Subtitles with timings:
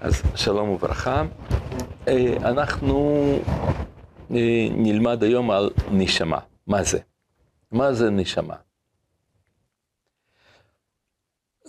[0.00, 1.24] אז שלום וברכה.
[2.08, 3.20] אה, אנחנו
[4.30, 6.38] אה, נלמד היום על נשמה.
[6.66, 6.98] מה זה?
[7.72, 8.54] מה זה נשמה?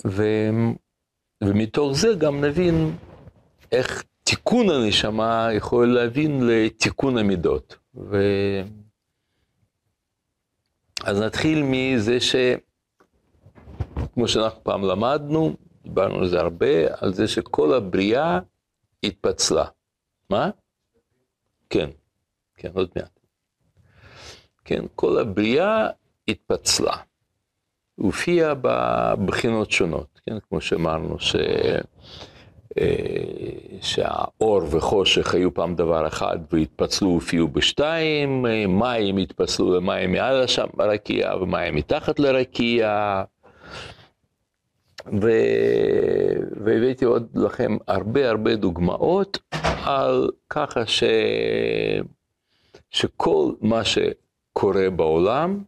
[0.07, 0.23] ו...
[1.43, 2.95] ומתוך זה גם נבין
[3.71, 7.77] איך תיקון הנשמה יכול להבין לתיקון המידות.
[7.95, 8.17] ו...
[11.03, 12.35] אז נתחיל מזה ש...
[14.13, 15.55] כמו שאנחנו פעם למדנו,
[15.87, 18.39] דיברנו על זה הרבה, על זה שכל הבריאה
[19.03, 19.65] התפצלה.
[20.29, 20.49] מה?
[21.69, 21.89] כן,
[22.55, 23.19] כן, עוד מעט.
[24.65, 25.89] כן, כל הבריאה
[26.27, 26.95] התפצלה.
[27.95, 31.35] הופיע בבחינות שונות, כן, כמו שאמרנו, ש...
[32.79, 40.45] אה, שהאור וחושך היו פעם דבר אחד והתפצלו, הופיעו בשתיים, אה, מים התפצלו למים מעל
[40.79, 43.23] הרקיע ומים מתחת לרקיע.
[45.21, 45.29] ו...
[46.65, 49.39] והבאתי עוד לכם הרבה הרבה דוגמאות
[49.85, 51.03] על ככה ש...
[52.91, 55.63] שכל מה שקורה בעולם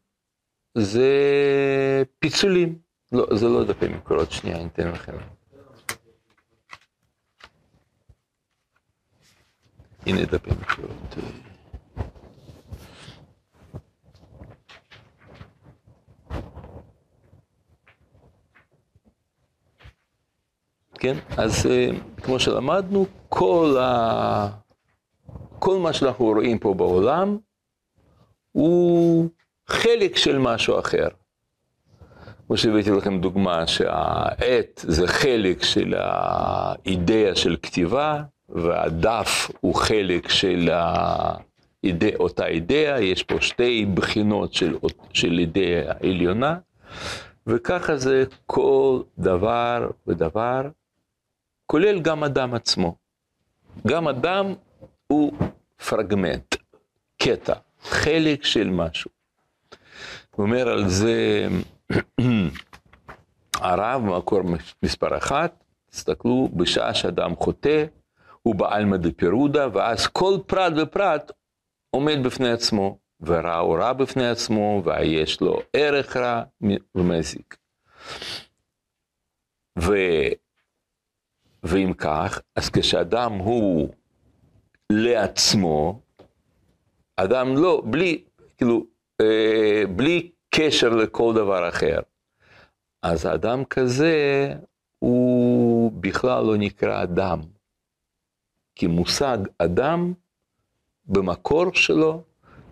[0.78, 1.10] זה
[2.20, 2.78] פיצולים.
[3.12, 5.14] לא, זה לא דפי מקורות, שנייה, אני אתן לכם.
[10.06, 11.16] הנה דפי מקורות.
[21.00, 21.18] כן?
[21.38, 21.90] אז אה,
[22.24, 24.48] כמו שלמדנו, כל, ה...
[25.60, 27.38] כל מה שאנחנו רואים פה בעולם
[28.52, 29.30] הוא
[29.68, 31.08] חלק של משהו אחר.
[32.48, 40.70] כמו שהבאתי לכם דוגמה שהעט זה חלק של האידאה של כתיבה, והדף הוא חלק של
[40.72, 44.76] האידאה, אותה אידאה, יש פה שתי בחינות של,
[45.14, 46.58] של אידאה עליונה,
[47.48, 50.62] וככה זה כל דבר ודבר
[51.72, 52.96] כולל גם אדם עצמו.
[53.88, 54.54] גם אדם
[55.08, 55.34] הוא
[55.90, 56.56] פרגמנט,
[57.22, 59.12] קטע, חלק של משהו.
[60.36, 61.48] הוא אומר על זה
[63.56, 64.42] הרב, מקור
[64.84, 67.86] מספר אחת, תסתכלו, בשעה שאדם חוטא,
[68.42, 71.32] הוא בעלמא דפירודה, ואז כל פרט ופרט
[71.90, 76.44] עומד בפני עצמו, ורע הוא רע בפני עצמו, ויש לו ערך רע
[76.96, 77.58] ומזיק.
[79.80, 79.94] ו...
[81.64, 83.90] ואם כך, אז כשאדם הוא
[84.92, 86.02] לעצמו,
[87.16, 88.24] אדם לא, בלי,
[88.58, 88.86] כאילו,
[89.22, 92.00] אה, בלי קשר לכל דבר אחר,
[93.04, 94.16] אז האדם כזה,
[95.00, 97.42] הוא בכלל לא נקרא אדם.
[98.76, 100.14] כי מושג אדם,
[101.06, 102.24] במקור שלו,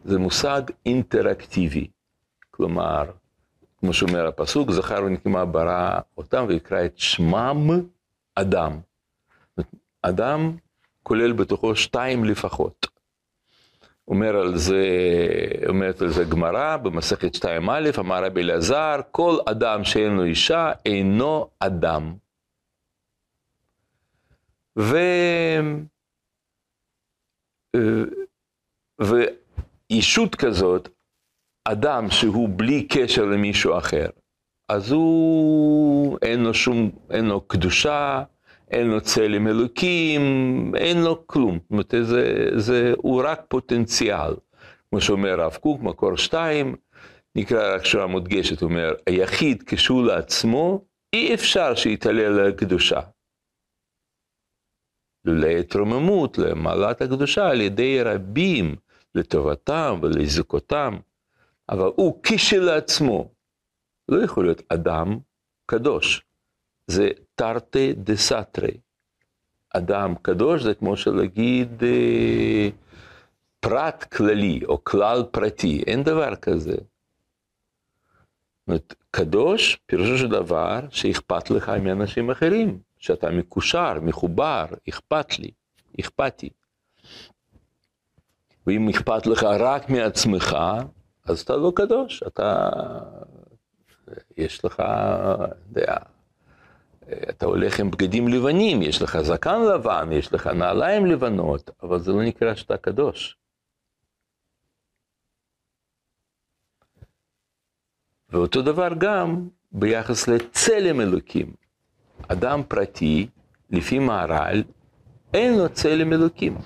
[0.06, 1.88] זה מושג אינטראקטיבי.
[2.52, 3.04] כלומר,
[3.78, 7.88] כמו שאומר הפסוק, זכר ונקמה ברא אותם ויקרא את שמם
[8.42, 8.80] אדם.
[10.02, 10.58] אדם
[11.04, 12.88] כולל בתוכו שתיים לפחות.
[14.08, 14.86] אומר על זה,
[15.68, 21.50] אומרת על זה גמרא במסכת 2א, אמר רבי אלעזר, כל אדם שאין לו אישה אינו
[21.60, 22.16] אדם.
[24.80, 24.98] ו...
[29.00, 30.90] ואישות כזאת,
[31.64, 34.10] אדם שהוא בלי קשר למישהו אחר,
[34.70, 38.24] אז הוא, אין לו שום, אין לו קדושה,
[38.72, 41.60] אין לו צלם אלוקים, אין לו כלום.
[41.60, 44.34] זאת אומרת, זה, זה, הוא רק פוטנציאל.
[44.90, 46.76] כמו שאומר הרב קוק, מקור שתיים,
[47.36, 53.00] נקרא רק שורה מודגשת, הוא אומר, היחיד כשהוא לעצמו, אי אפשר שיתעלל על הקדושה.
[55.26, 58.76] להתרוממות, למעלת הקדושה, על ידי רבים,
[59.16, 60.98] לטובתם ולזכותם,
[61.70, 63.32] אבל הוא כשלעצמו,
[64.10, 65.18] לא יכול להיות אדם
[65.66, 66.24] קדוש.
[66.88, 68.78] זה תרתי דה סתרי.
[69.70, 72.70] אדם קדוש זה כמו שלהגיד אה,
[73.60, 76.76] פרט כללי או כלל פרטי, אין דבר כזה.
[79.12, 85.52] קדוש, פירושו של דבר שאכפת לך מאנשים אחרים, שאתה מקושר, מחובר, אכפת לי,
[86.00, 86.50] אכפתי.
[88.68, 90.58] ואם אכפת לך רק מעצמך,
[91.26, 92.70] אז אתה לא קדוש, אתה,
[94.38, 94.84] יש לך,
[95.70, 95.96] יודע,
[97.30, 102.12] אתה הולך עם בגדים לבנים, יש לך זקן לבן, יש לך נעליים לבנות, אבל זה
[102.12, 103.38] לא נקרא שאתה קדוש.
[108.30, 111.54] ואותו דבר גם ביחס לצלם אלוקים.
[112.28, 113.28] אדם פרטי,
[113.70, 114.64] לפי מהר"ל,
[115.34, 116.58] אין לו צלם אלוקים.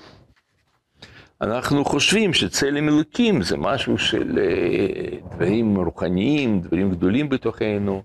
[1.42, 8.02] אנחנו חושבים שצלם אלוקים זה משהו של אה, דברים רוחניים, דברים גדולים בתוכנו,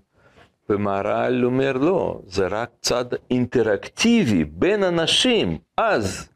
[0.70, 6.28] ומהר"ל אומר לא, זה רק צד אינטראקטיבי בין אנשים, אז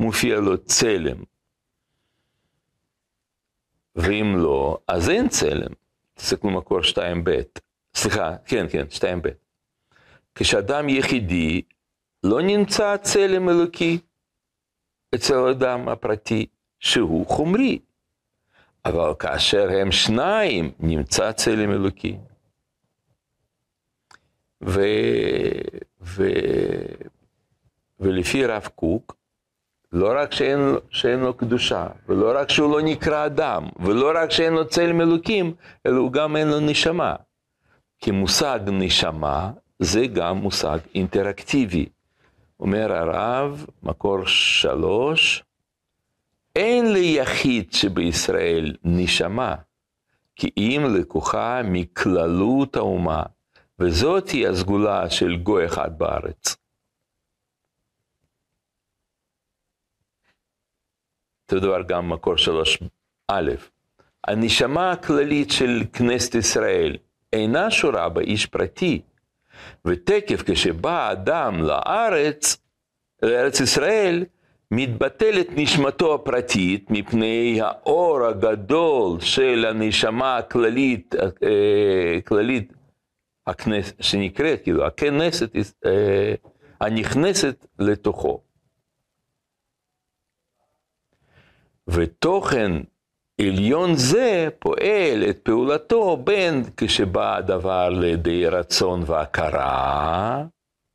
[0.00, 1.16] מופיע לו צלם.
[3.96, 5.72] ואם לא, אז אין צלם.
[6.14, 7.30] תסתכלו מקור 2ב.
[7.94, 9.28] סליחה, כן, כן, 2ב.
[10.34, 11.62] כשאדם יחידי,
[12.24, 13.98] לא נמצא צלם אלוקי
[15.14, 16.46] אצל האדם הפרטי,
[16.80, 17.78] שהוא חומרי.
[18.84, 22.16] אבל כאשר הם שניים, נמצא צלם אלוקי.
[24.64, 24.82] ו...
[26.02, 26.28] ו...
[28.00, 29.16] ולפי רב קוק,
[29.92, 30.58] לא רק שאין,
[30.90, 35.54] שאין לו קדושה, ולא רק שהוא לא נקרא אדם, ולא רק שאין לו צלם אלוקים,
[35.86, 37.14] אלא הוא גם אין לו נשמה.
[37.98, 41.86] כי מושג נשמה זה גם מושג אינטראקטיבי.
[42.60, 45.44] אומר הרב, מקור שלוש,
[46.56, 49.54] אין ליחיד שבישראל נשמה,
[50.36, 53.22] כי אם לקוחה מכללות האומה,
[53.78, 56.56] וזאת היא הסגולה של גוי אחד בארץ.
[61.42, 62.78] אותו דבר גם מקור שלוש
[63.28, 63.50] א',
[64.24, 66.96] הנשמה הכללית של כנסת ישראל
[67.32, 69.02] אינה שורה באיש פרטי,
[69.84, 72.56] ותקף כשבא אדם לארץ,
[73.22, 74.24] לארץ ישראל,
[74.70, 82.72] מתבטלת נשמתו הפרטית מפני האור הגדול של הנשמה הכללית, אה, כללית
[83.46, 85.50] הכנסת, שנקראת, כאילו, הכנסת
[85.86, 86.34] אה,
[86.80, 88.40] הנכנסת לתוכו.
[91.88, 92.72] ותוכן
[93.40, 100.44] עליון זה פועל את פעולתו בין כשבא הדבר לידי רצון והכרה,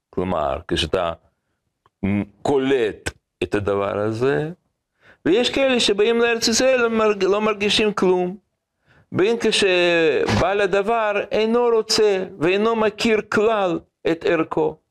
[0.10, 1.13] כלומר, כשאתה
[2.42, 3.10] קולט
[3.44, 4.51] את הדבר הזה,
[5.25, 6.81] ויש כאלה שבאים לארץ ישראל
[7.22, 8.38] לא מרגישים כלום.
[9.12, 13.80] בין כשבעל הדבר אינו רוצה ואינו מכיר כלל
[14.12, 14.82] את ערכו.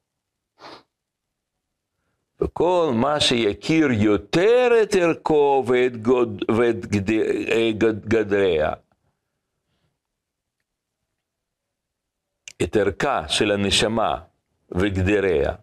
[2.42, 7.10] וכל מה שיכיר יותר את ערכו ואת, גוד, ואת גד,
[7.78, 8.72] גד, גדריה,
[12.62, 14.20] את ערכה של הנשמה
[14.70, 15.54] וגדריה,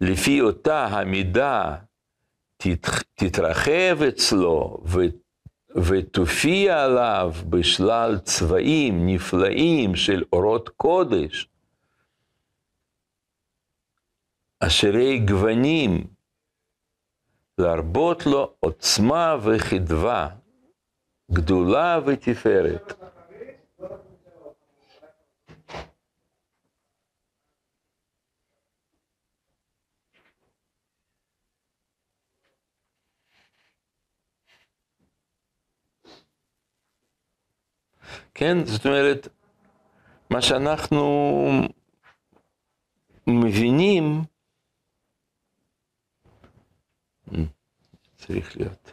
[0.00, 1.76] לפי אותה המידה
[2.56, 4.84] תת, תתרחב אצלו
[5.76, 11.48] ותופיע עליו בשלל צבעים נפלאים של אורות קודש,
[14.66, 16.06] אשרי גוונים,
[17.58, 20.28] להרבות לו עוצמה וחדווה,
[21.32, 22.92] גדולה ותפארת.
[38.34, 39.28] כן, זאת אומרת,
[40.30, 41.04] מה שאנחנו
[43.26, 44.22] מבינים,
[48.26, 48.92] צריך להיות.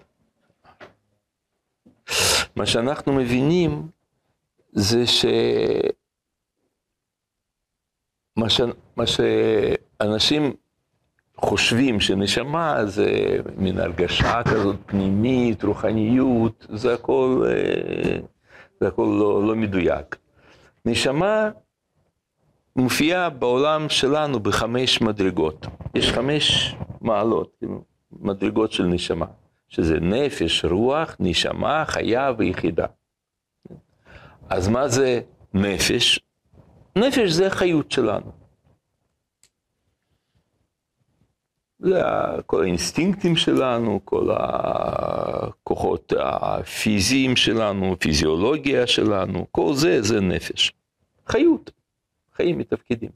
[2.56, 3.88] מה שאנחנו מבינים
[4.72, 5.25] זה ש...
[8.38, 8.62] מה, ש...
[8.95, 10.54] מה שאנשים
[11.38, 18.19] חושבים שנשמה זה מין הרגשה כזאת פנימית, רוחניות, זה הכל, אה,
[18.80, 20.16] זה הכל לא, לא מדויק.
[20.86, 21.50] נשמה
[22.76, 25.66] מופיעה בעולם שלנו בחמש מדרגות.
[25.95, 27.91] יש חמש מעלות, כאילו,
[28.21, 29.25] מדרגות של נשמה,
[29.69, 32.85] שזה נפש, רוח, נשמה, חיה ויחידה.
[34.49, 35.21] אז מה זה
[35.54, 36.19] נפש?
[36.95, 38.31] נפש זה החיות שלנו.
[41.80, 42.01] זה
[42.45, 50.71] כל האינסטינקטים שלנו, כל הכוחות הפיזיים שלנו, פיזיולוגיה שלנו, כל זה, זה נפש.
[51.28, 51.71] חיות,
[52.35, 53.11] חיים מתפקידים.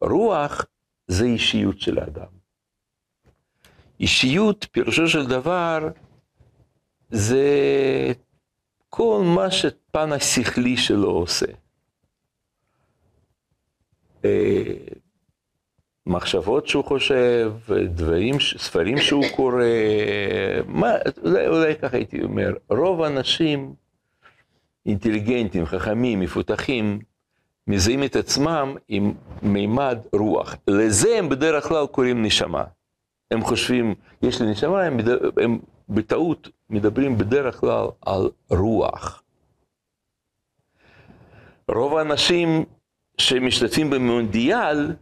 [0.00, 0.64] רוח
[1.08, 2.35] זה אישיות של האדם.
[4.00, 5.88] אישיות, פירושו של דבר,
[7.10, 7.46] זה
[8.88, 11.46] כל מה שפן השכלי שלו עושה.
[14.24, 14.74] אה,
[16.06, 17.52] מחשבות שהוא חושב,
[17.84, 19.62] דברים, ספרים שהוא קורא,
[20.66, 20.92] מה,
[21.24, 23.74] אולי, אולי ככה הייתי אומר, רוב האנשים
[24.86, 26.98] אינטליגנטים, חכמים, מפותחים,
[27.66, 30.56] מזהים את עצמם עם מימד רוח.
[30.68, 32.64] לזה הם בדרך כלל קוראים נשמה.
[33.30, 34.98] הם חושבים, יש לי נשמה, הם,
[35.42, 39.22] הם בטעות מדברים בדרך כלל על רוח.
[41.68, 42.64] רוב האנשים
[43.18, 44.92] שמשתתפים במונדיאל,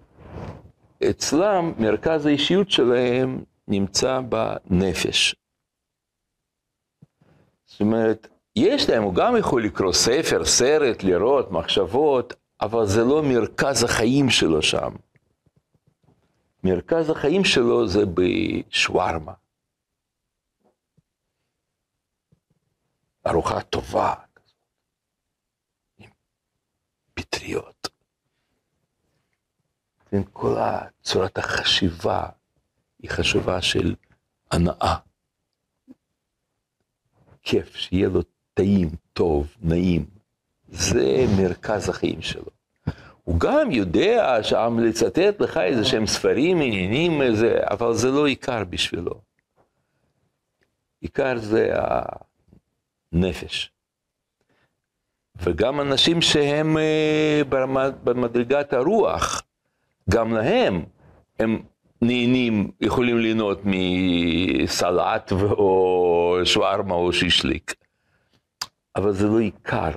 [1.10, 5.34] אצלם מרכז האישיות שלהם נמצא בנפש.
[7.66, 13.22] זאת אומרת, יש להם, הוא גם יכול לקרוא ספר, סרט, לראות, מחשבות, אבל זה לא
[13.22, 14.90] מרכז החיים שלו שם.
[16.64, 19.32] מרכז החיים שלו זה בשווארמה.
[23.26, 24.14] ארוחה טובה,
[25.98, 26.10] עם
[27.14, 27.88] פטריות.
[30.32, 30.56] כל
[31.02, 32.28] צורת החשיבה
[32.98, 33.94] היא חשיבה של
[34.50, 34.96] הנאה.
[37.42, 38.20] כיף, שיהיה לו
[38.54, 40.06] טעים, טוב, נעים.
[40.68, 42.53] זה מרכז החיים שלו.
[43.24, 48.64] הוא גם יודע שם לצטט לך איזה שהם ספרים, עניינים, איזה, אבל זה לא עיקר
[48.64, 49.20] בשבילו.
[51.00, 51.72] עיקר זה
[53.12, 53.70] הנפש.
[55.42, 57.42] וגם אנשים שהם אה,
[58.04, 59.42] במדרגת הרוח,
[60.10, 60.84] גם להם,
[61.38, 61.62] הם
[62.02, 67.74] נהנים, יכולים ליהנות מסלט או שווארמה או שישליק.
[68.96, 69.90] אבל זה לא עיקר.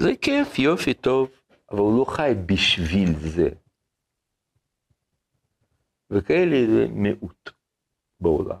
[0.00, 1.30] זה כיף, יופי, טוב,
[1.70, 3.48] אבל הוא לא חי בשביל זה.
[6.10, 7.50] וכאלה זה מיעוט
[8.20, 8.58] בעולם.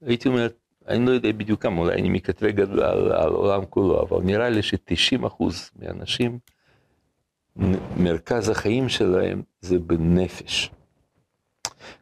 [0.00, 0.48] הייתי אומר,
[0.88, 4.48] אני לא יודע בדיוק כמה, אולי אני מקטרג על, על, על העולם כולו, אבל נראה
[4.50, 5.44] לי ש-90%
[5.76, 6.38] מהאנשים,
[7.96, 10.70] מרכז החיים שלהם זה בנפש.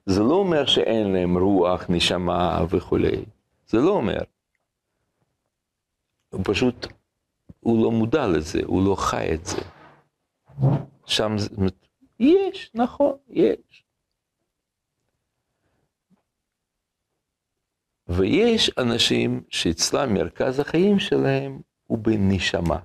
[0.07, 3.25] זה לא אומר שאין להם רוח, נשמה וכולי,
[3.67, 4.19] זה לא אומר.
[6.31, 6.87] הוא פשוט
[7.67, 9.63] הוא לא מודע לזה, הוא לא חי את זה.
[11.07, 11.49] שם זה,
[12.21, 13.85] יש, נכון, יש.
[18.09, 22.79] ויש אנשים שאצלם מרכז החיים שלהם הוא בנשמה,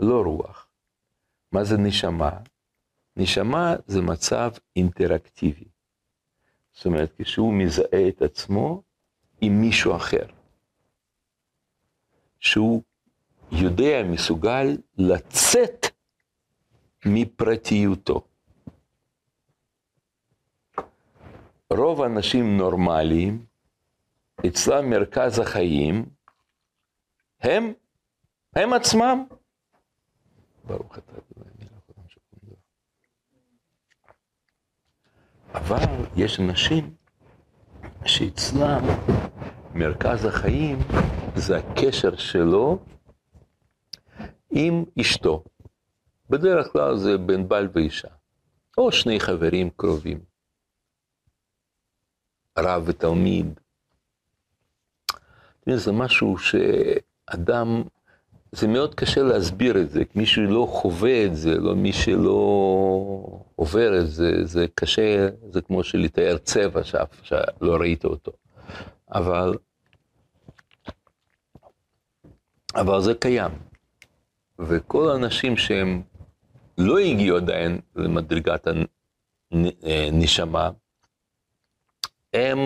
[0.00, 0.68] לא רוח.
[1.52, 2.30] מה זה נשמה?
[3.16, 5.68] נשמה זה מצב אינטראקטיבי.
[6.72, 8.82] זאת אומרת, כשהוא מזהה את עצמו
[9.40, 10.26] עם מישהו אחר,
[12.40, 12.82] שהוא
[13.52, 15.86] יודע, מסוגל לצאת
[17.06, 18.20] מפרטיותו.
[21.70, 23.44] רוב האנשים נורמליים,
[24.46, 26.04] אצלם מרכז החיים,
[27.40, 27.72] הם,
[28.56, 29.24] הם עצמם.
[30.64, 31.12] ברוך אתה
[35.54, 35.84] אבל
[36.16, 36.94] יש אנשים
[38.04, 38.84] שאצלם
[39.74, 40.78] מרכז החיים
[41.36, 42.78] זה הקשר שלו
[44.52, 45.44] עם אשתו.
[46.30, 48.08] בדרך כלל זה בין בעל ואישה,
[48.78, 50.20] או שני חברים קרובים,
[52.58, 53.60] רב ותלמיד.
[55.74, 57.82] זה משהו שאדם,
[58.52, 62.32] זה מאוד קשה להסביר את זה, מי שלא חווה את זה, לא מי שלא
[63.56, 68.32] עובר את זה, זה קשה, זה כמו שלתאר צבע שאף, שלא ראית אותו.
[69.14, 69.54] אבל,
[72.74, 73.71] אבל זה קיים.
[74.66, 76.02] וכל האנשים שהם
[76.78, 78.66] לא הגיעו עדיין למדרגת
[79.82, 80.70] הנשמה,
[82.32, 82.58] הם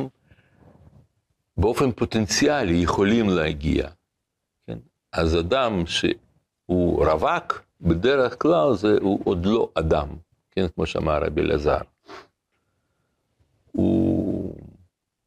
[1.56, 3.88] באופן פוטנציאלי יכולים להגיע.
[4.66, 4.78] כן?
[5.12, 10.08] אז אדם שהוא רווק, בדרך כלל זה, הוא עוד לא אדם,
[10.50, 10.66] כן?
[10.74, 11.78] כמו שאמר רבי אלעזר.
[13.72, 14.54] הוא,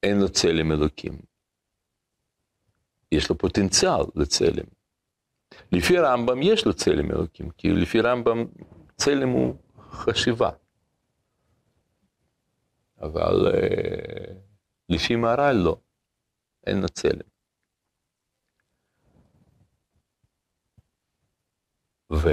[0.04, 1.20] אין לו צלם אלוקים.
[3.12, 4.79] יש לו פוטנציאל לצלם.
[5.72, 8.46] לפי רמב"ם יש לו צלם אלוקים, כי לפי רמב"ם
[8.96, 9.56] צלם הוא
[9.92, 10.50] חשיבה.
[13.02, 14.34] אבל אה,
[14.90, 15.78] לפי מהר"ל לא,
[16.68, 17.30] אין לו צלם.
[22.14, 22.30] ו...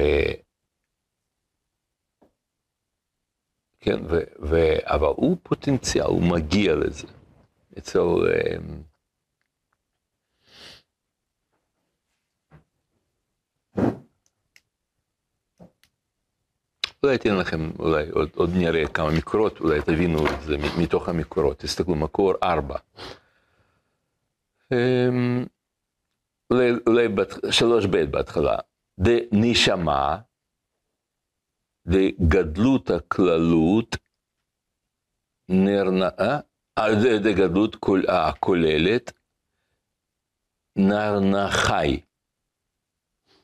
[3.81, 4.17] כן, ו...
[4.43, 4.57] ו...
[4.83, 7.07] אבל הוא פוטנציאל, הוא מגיע לזה.
[7.79, 7.99] אצל...
[17.03, 21.59] אולי אתן לכם, אולי עוד, עוד נראה כמה מקורות, אולי תבינו את זה מתוך המקורות.
[21.59, 22.79] תסתכלו, מקור ארבע.
[24.73, 25.45] אמ,
[26.51, 27.09] אולי, אולי
[27.51, 28.57] שלוש ב' בהתחלה.
[29.01, 30.19] דנשמה,
[31.87, 33.97] דגדלות הכללות,
[35.49, 36.41] נרנאה,
[37.23, 37.77] דגדלות
[38.09, 39.13] הכוללת,
[40.77, 42.01] נרנחי.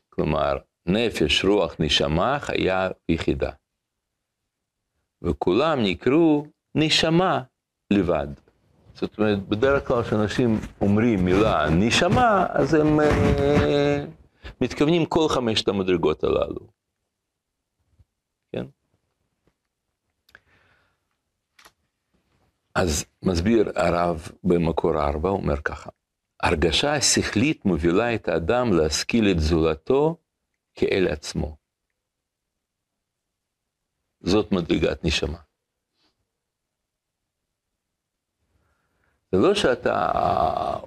[0.09, 3.51] כלומר, נפש, רוח, נשמה, חיה ויחידה.
[5.21, 7.43] וכולם נקראו נשמה
[7.93, 8.27] לבד.
[8.95, 13.03] זאת אומרת, בדרך כלל כשאנשים אומרים מילה נשמה, אז הם uh,
[14.61, 16.67] מתכוונים כל חמשת המדרגות הללו.
[18.51, 18.65] כן?
[22.75, 25.89] אז מסביר הרב במקור ארבע, אומר ככה,
[26.43, 30.17] הרגשה השכלית מובילה את האדם להשכיל את זולתו
[30.75, 31.57] כאל עצמו.
[34.21, 35.39] זאת מדרגת נשמה.
[39.31, 40.11] זה לא שאתה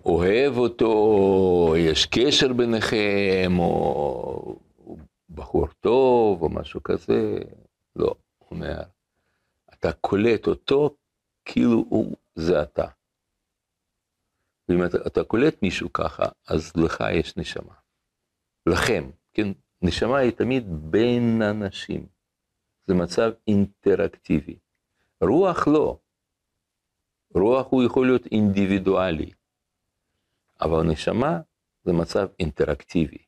[0.04, 4.58] אוהב אותו, יש קשר ביניכם, או
[5.30, 7.38] בחור טוב, או משהו כזה,
[7.96, 8.82] לא, הוא אומר,
[9.74, 10.96] אתה קולט אותו
[11.44, 12.86] כאילו הוא זה אתה.
[14.68, 17.74] ואם אתה, אתה קולט מישהו ככה, אז לך יש נשמה.
[18.66, 19.52] לכם, כן?
[19.82, 22.06] נשמה היא תמיד בין אנשים.
[22.86, 24.58] זה מצב אינטראקטיבי.
[25.20, 25.98] רוח לא.
[27.34, 29.30] רוח הוא יכול להיות אינדיבידואלי,
[30.60, 31.40] אבל נשמה
[31.84, 33.18] זה מצב אינטראקטיבי.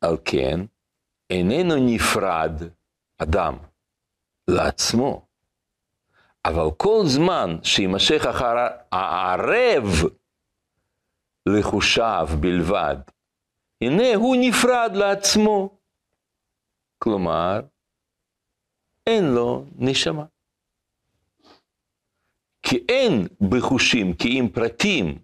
[0.00, 0.60] על כן,
[1.30, 2.62] איננו נפרד
[3.18, 3.56] אדם
[4.48, 5.26] לעצמו,
[6.44, 8.54] אבל כל זמן שיימשך אחר
[8.92, 9.84] הערב
[11.46, 12.96] לחושיו בלבד,
[13.80, 15.78] הנה הוא נפרד לעצמו.
[16.98, 17.60] כלומר,
[19.06, 20.24] אין לו נשמה.
[22.62, 25.18] כי אין בחושים, כי אם פרטים,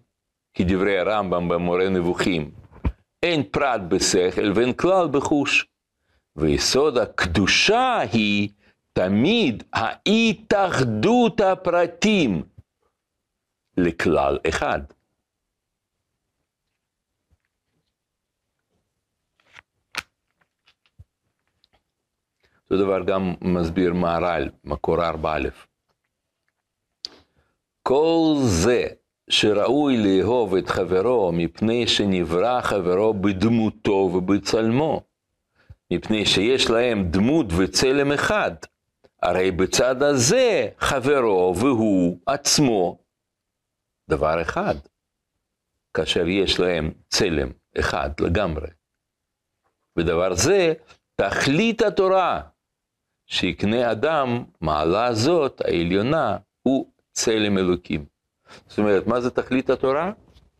[0.53, 2.51] כדברי הרמב"ם במורה נבוכים,
[3.23, 5.67] אין פרט בשכל ואין כלל בחוש.
[6.35, 8.49] ויסוד הקדושה היא
[8.93, 12.43] תמיד ההתאחדות הפרטים
[13.77, 14.79] לכלל אחד.
[22.71, 25.27] אותו דבר גם מסביר מהר"ל, מקור 4א.
[27.83, 28.87] כל זה
[29.29, 35.01] שראוי לאהוב את חברו מפני שנברא חברו בדמותו ובצלמו,
[35.91, 38.51] מפני שיש להם דמות וצלם אחד,
[39.23, 42.97] הרי בצד הזה חברו והוא עצמו
[44.09, 44.75] דבר אחד,
[45.93, 48.67] כאשר יש להם צלם אחד לגמרי.
[49.97, 50.73] ודבר זה
[51.15, 52.41] תכלית התורה,
[53.27, 58.05] שיקנה אדם מעלה זאת העליונה הוא צלם אלוקים.
[58.67, 60.11] זאת אומרת, מה זה תכלית התורה?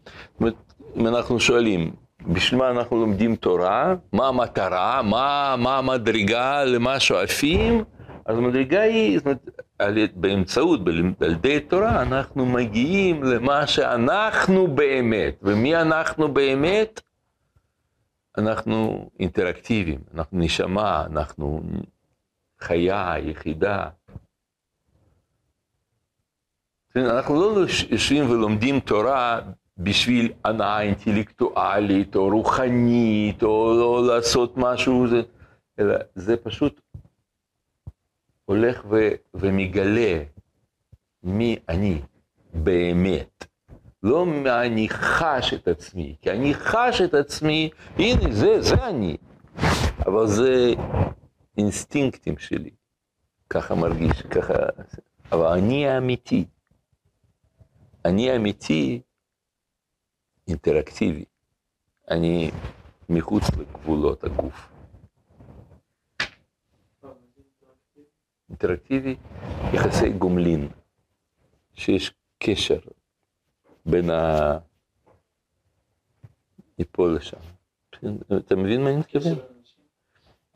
[0.05, 0.53] זאת אומרת,
[0.95, 1.95] אם אנחנו שואלים,
[2.27, 7.83] בשביל מה אנחנו לומדים תורה, מה המטרה, מה, מה המדרגה, למה שואפים,
[8.25, 9.25] אז המדרגה היא, זאת
[9.79, 10.79] אומרת, באמצעות,
[11.19, 15.39] על ידי תורה, אנחנו מגיעים למה שאנחנו באמת.
[15.41, 17.01] ומי אנחנו באמת?
[18.37, 21.61] אנחנו אינטראקטיביים, אנחנו נשמה, אנחנו
[22.61, 23.89] חיה, יחידה.
[26.95, 29.39] אנחנו לא יושבים ולומדים תורה
[29.77, 35.05] בשביל הנאה אינטלקטואלית או רוחנית או לא לעשות משהו,
[35.79, 36.81] אלא זה פשוט
[38.45, 40.23] הולך ו, ומגלה
[41.23, 42.01] מי אני
[42.53, 43.45] באמת.
[44.03, 49.17] לא מה אני חש את עצמי, כי אני חש את עצמי, הנה זה, זה אני.
[50.05, 50.73] אבל זה
[51.57, 52.69] אינסטינקטים שלי,
[53.49, 54.53] ככה מרגיש, ככה,
[55.31, 56.45] אבל אני האמיתי.
[58.05, 59.01] אני אמיתי,
[60.47, 61.25] אינטראקטיבי.
[62.11, 62.51] אני
[63.09, 64.69] מחוץ לגבולות הגוף.
[68.49, 69.15] אינטראקטיבי,
[69.73, 70.69] יחסי גומלין,
[71.73, 72.79] שיש קשר
[73.85, 74.57] בין ה...
[76.79, 77.37] מפה לשם.
[78.37, 79.56] אתה מבין מה אני מתכוון?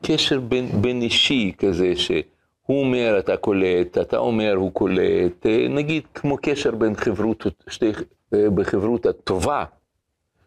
[0.02, 2.24] קשר בין, בין אישי כזה, שהוא
[2.70, 7.92] אומר, אתה קולט, אתה אומר, הוא קולט, אה, נגיד כמו קשר בין חברות, שתי,
[8.34, 9.66] אה, בחברות הטובה,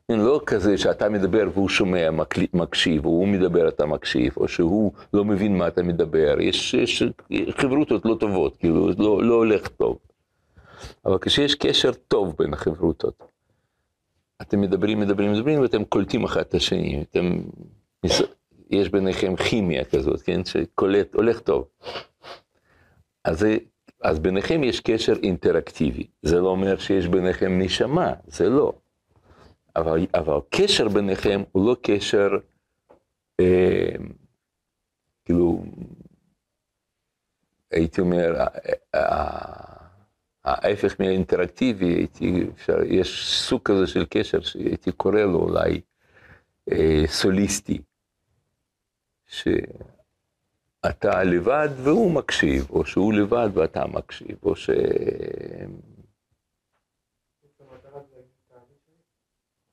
[0.09, 2.09] לא כזה שאתה מדבר והוא שומע,
[2.55, 7.03] מקשיב, או הוא מדבר, אתה מקשיב, או שהוא לא מבין מה אתה מדבר, יש, יש
[7.51, 9.99] חברותות לא טובות, כאילו, לא, לא הולך טוב.
[11.07, 13.23] אבל כשיש קשר טוב בין החברותות,
[14.43, 17.39] אתם מדברים, מדברים, מדברים, ואתם קולטים אחד את השני, אתם
[18.71, 21.69] יש ביניכם כימיה כזאת, כן, שקולט, הולך טוב.
[23.25, 23.47] אז,
[24.03, 26.07] אז ביניכם יש קשר אינטראקטיבי.
[26.23, 28.73] זה לא אומר שיש ביניכם נשמה, זה לא.
[29.77, 32.31] אבל, אבל קשר ביניכם הוא לא קשר,
[33.41, 33.91] אה,
[35.25, 35.65] כאילו,
[37.71, 38.35] הייתי אומר,
[40.45, 45.81] ההפך מהאינטראקטיבי, הייתי, אפשר, יש סוג כזה של קשר שהייתי קורא לו אולי
[46.73, 47.81] אה, סוליסטי.
[49.35, 54.71] שאתה לבד והוא מקשיב, או שהוא לבד ואתה מקשיב, או ש...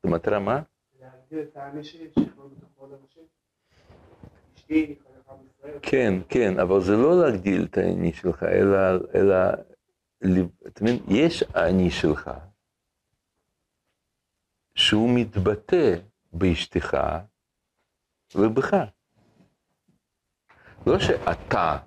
[0.03, 0.61] המטרה מה?
[5.81, 8.77] כן, כן, אבל זה לא להגדיל את האני שלך, אלא,
[9.15, 9.35] אלא,
[10.67, 12.31] אתה מבין, יש אני שלך,
[14.75, 15.95] שהוא מתבטא
[16.33, 16.97] באשתך
[18.35, 18.75] ובך.
[20.87, 21.77] לא שאתה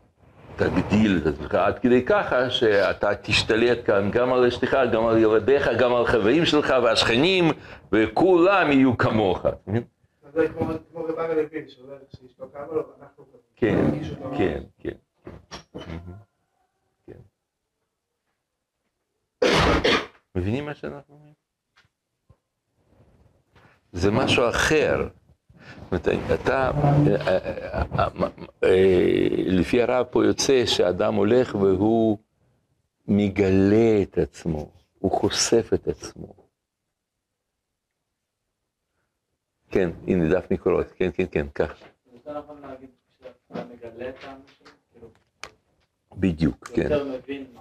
[0.56, 5.68] תגדיל את עצמך עד כדי ככה שאתה תשתלט כאן גם על אשתך, גם על ילדיך,
[5.78, 7.44] גם על חברים שלך והשכנים,
[7.92, 9.46] וכולם יהיו כמוך.
[10.34, 13.24] זה כמו רב אריה לוין, שאומר שאשתו קמה לו ואנחנו
[13.56, 13.76] כן,
[14.38, 14.96] כן, כן.
[17.06, 17.18] כן.
[20.34, 21.32] מבינים מה שאנחנו אומרים?
[23.92, 25.08] זה משהו אחר.
[25.90, 26.70] זאת אומרת, אתה,
[29.46, 32.18] לפי הרב פה יוצא שאדם הולך והוא
[33.08, 36.34] מגלה את עצמו, הוא חושף את עצמו.
[39.70, 41.74] כן, הנה דף מקורות, כן, כן, כן, כך.
[42.14, 45.08] יותר נכון להגיד שאתה מגלה את האנשים, כאילו,
[46.16, 46.82] בדיוק, כן.
[46.82, 47.60] יותר מבין מה.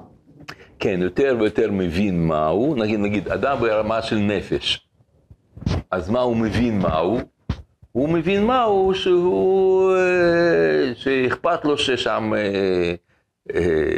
[0.79, 4.87] כן, יותר ויותר מבין מהו, נגיד, נגיד, אדם ברמה של נפש,
[5.91, 7.19] אז מה הוא מבין מהו?
[7.93, 12.93] הוא מבין מהו שהוא, אה, שאכפת לו ששם אה,
[13.56, 13.97] אה,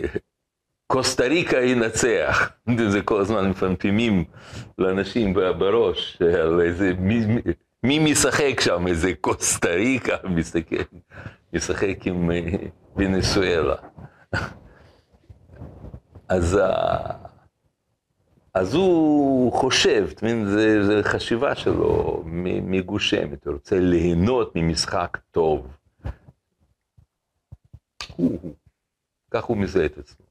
[0.88, 2.52] קוסטה ריקה ינצח.
[2.88, 4.24] זה כל הזמן מפמפמים
[4.78, 7.26] לאנשים בראש, על איזה, מי,
[7.84, 10.66] מי- משחק שם, איזה קוסטה ריקה משחק,
[11.54, 12.32] משחק עם
[12.96, 13.76] ונסואלה.
[16.30, 16.60] אז,
[18.56, 20.08] אז הוא חושב,
[20.46, 22.24] זה חשיבה שלו
[22.64, 25.78] מגושמת, הוא רוצה ליהנות ממשחק טוב.
[29.32, 30.26] כך הוא מזהה את עצמו.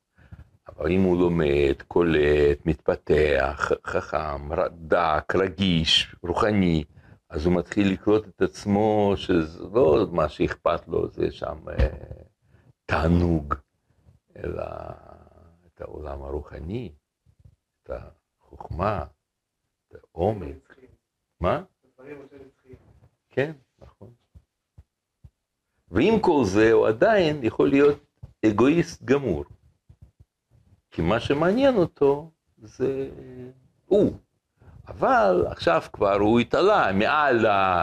[0.68, 6.84] אבל אם הוא לומד, קולט, מתפתח, חכם, דק, רגיש, רוחני,
[7.30, 11.88] אז הוא מתחיל לקלוט את עצמו שזה לא מה שאכפת לו, זה שם אה,
[12.86, 13.54] תענוג,
[14.36, 14.64] אלא
[15.66, 16.92] את העולם הרוחני,
[17.84, 19.04] את החוכמה,
[19.88, 20.76] את העומק.
[21.40, 21.62] מה?
[23.30, 24.12] כן, נכון.
[25.90, 27.98] ועם כל זה הוא עדיין יכול להיות
[28.46, 29.44] אגואיסט גמור.
[30.90, 33.10] כי מה שמעניין אותו זה
[33.86, 34.12] הוא.
[34.88, 37.82] אבל עכשיו כבר הוא התעלה מעל, ה,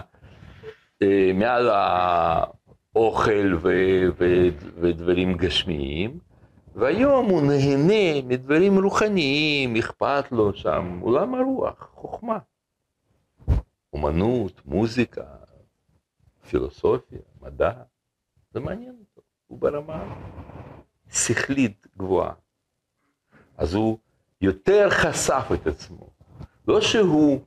[1.02, 3.70] אה, מעל האוכל ו,
[4.18, 4.48] ו,
[4.82, 6.20] ודברים גשמיים,
[6.76, 12.40] והיום הוא נהנה מדברים רוחניים, אכפת לו שם עולם הרוח, חוכמה.
[13.94, 15.24] אומנות, מוזיקה,
[16.50, 17.72] פילוסופיה, מדע,
[18.54, 20.16] זה מעניין אותו, הוא ברמה
[21.10, 22.34] שכלית גבוהה.
[23.58, 23.98] אז הוא
[24.42, 26.10] יותר חשף את עצמו.
[26.68, 27.40] לא שהוא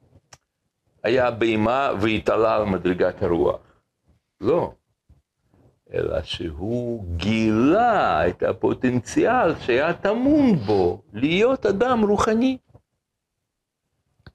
[1.02, 3.60] היה בהמה והתעלה על מדרגת הרוח,
[4.40, 4.74] לא.
[5.94, 12.58] אלא שהוא גילה את הפוטנציאל שהיה טמון בו להיות אדם רוחני.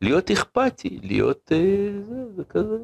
[0.01, 2.77] להיות אכפתי, להיות אה, זה, זה כזה.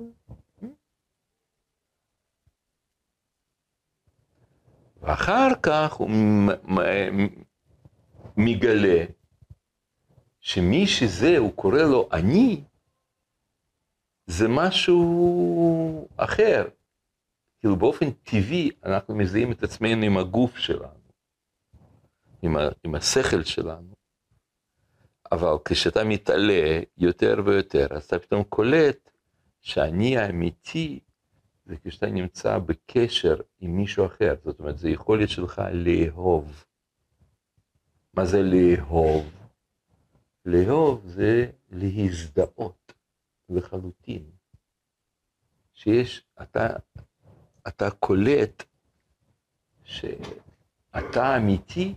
[5.01, 6.09] ואחר כך הוא
[8.37, 9.05] מגלה
[10.39, 12.63] שמי שזה, הוא קורא לו אני,
[14.27, 16.65] זה משהו אחר.
[17.65, 21.09] כאילו באופן טבעי אנחנו מזהים את עצמנו עם הגוף שלנו,
[22.41, 23.93] עם, ה, עם השכל שלנו.
[25.31, 29.09] אבל כשאתה מתעלה יותר ויותר, אז אתה פתאום קולט
[29.61, 30.99] שאני האמיתי
[31.65, 34.35] זה כשאתה נמצא בקשר עם מישהו אחר.
[34.43, 36.63] זאת אומרת, זו יכולת שלך לאהוב.
[38.13, 39.31] מה זה לאהוב?
[40.45, 42.93] לאהוב זה להזדהות
[43.49, 44.31] לחלוטין.
[45.73, 46.67] שיש, אתה,
[47.67, 48.63] אתה קולט
[49.83, 51.93] שאתה אמיתי,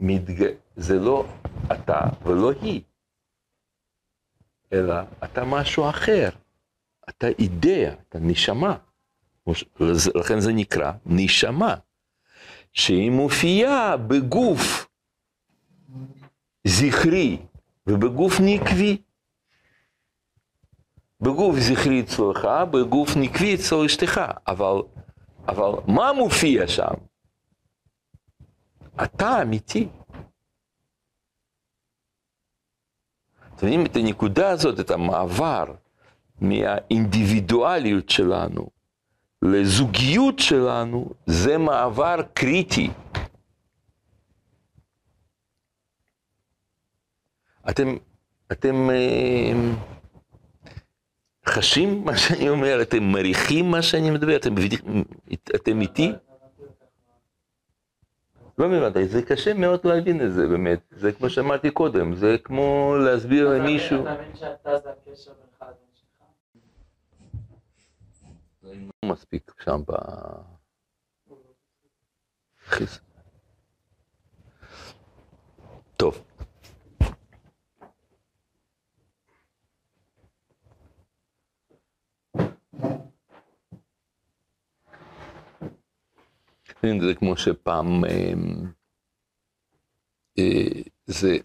[0.00, 0.44] מתג...
[0.76, 1.26] זה לא
[1.72, 2.82] אתה ולא היא,
[4.72, 4.94] אלא
[5.24, 6.28] אתה משהו אחר.
[7.08, 8.78] אתה אידאה, אתה נשמה.
[10.14, 11.74] לכן זה נקרא נשמה,
[12.72, 14.86] שהיא מופיעה בגוף
[16.66, 17.38] זכרי
[17.86, 19.02] ובגוף נקבי.
[21.20, 24.82] בגוף זכרי אצלך, בגוף נקבי אצל אשתך, אבל,
[25.48, 26.94] אבל מה מופיע שם?
[29.04, 29.88] אתה אמיתי.
[33.54, 35.64] אתם יודעים את הנקודה הזאת, את המעבר
[36.40, 38.68] מהאינדיבידואליות שלנו
[39.42, 42.90] לזוגיות שלנו, זה מעבר קריטי.
[47.70, 47.96] אתם,
[48.52, 49.52] אתם אה,
[51.46, 52.82] חשים מה שאני אומר?
[52.82, 54.36] אתם מריחים מה שאני מדבר?
[54.36, 54.54] אתם,
[55.54, 56.12] אתם איתי?
[58.58, 62.96] לא מבין, זה קשה מאוד להבין את זה באמת, זה כמו שאמרתי קודם, זה כמו
[63.04, 64.02] להסביר למישהו.
[64.02, 66.22] אתה מבין שאתה זה הקשר בינך לבין שלך?
[69.02, 69.92] לא מספיק שם ב...
[75.96, 76.25] טוב.
[86.82, 88.72] זה כמו שפעם, אמ,
[90.38, 91.36] אה, זה,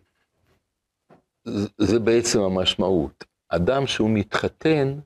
[1.77, 3.23] זה- בעצם המשמעות.
[3.49, 4.99] אדם שהוא מתחתן,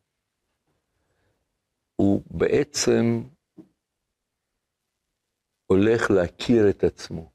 [1.96, 3.24] הוא בעצם
[5.66, 7.32] הולך להכיר את עצמו.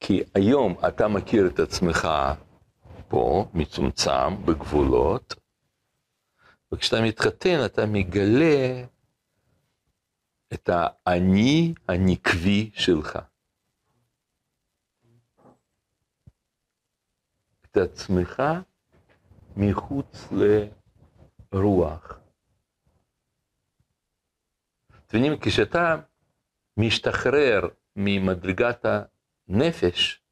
[0.00, 2.08] כי היום אתה מכיר את עצמך
[3.08, 5.34] פה, מצומצם, בגבולות,
[6.74, 8.84] וכשאתה מתחתן אתה מגלה
[10.54, 13.18] את האני הנקבי שלך.
[17.64, 18.42] את עצמך
[19.56, 20.28] מחוץ
[21.52, 22.18] לרוח.
[25.06, 25.96] אתם מבינים, כשאתה
[26.76, 27.60] משתחרר
[27.96, 28.84] ממדרגת
[29.48, 30.22] הנפש,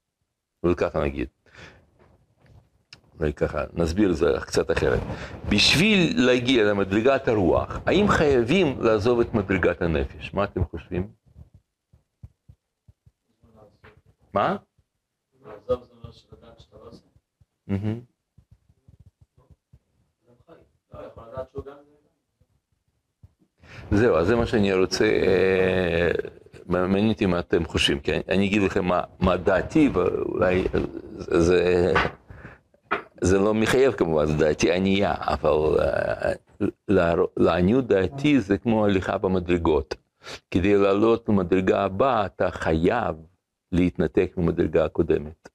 [0.66, 1.28] וככה נגיד,
[3.33, 5.01] ככה, נסביר את זה קצת אחרת.
[5.49, 10.35] בשביל להגיע למדרגת הרוח, האם חייבים לעזוב את מדרגת הנפש?
[10.35, 11.09] מה אתם חושבים?
[14.35, 14.57] מה?
[15.45, 15.53] לא.
[15.69, 15.77] לא.
[23.91, 26.11] זהו, אז זה מה שאני רוצה, אה,
[26.67, 28.85] מעניין אותי מה אתם חושבים, כי אני, אגיד לכם
[29.21, 30.65] מה דעתי, ואולי
[31.17, 31.93] זה,
[33.23, 39.95] זה לא מחייב כמובן, זו דעתי ענייה, אבל אה, לעניות דעתי זה כמו הליכה במדרגות.
[40.51, 43.17] כדי לעלות למדרגה הבאה, אתה חייב
[43.73, 45.49] להתנתק ממדרגה הקודמת.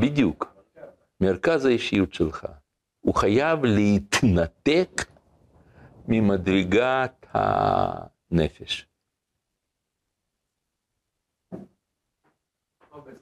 [0.00, 0.54] בדיוק.
[1.20, 2.46] מרכז האישיות שלך.
[3.00, 5.02] הוא חייב להתנתק
[6.08, 8.93] ממדרגת הנפש.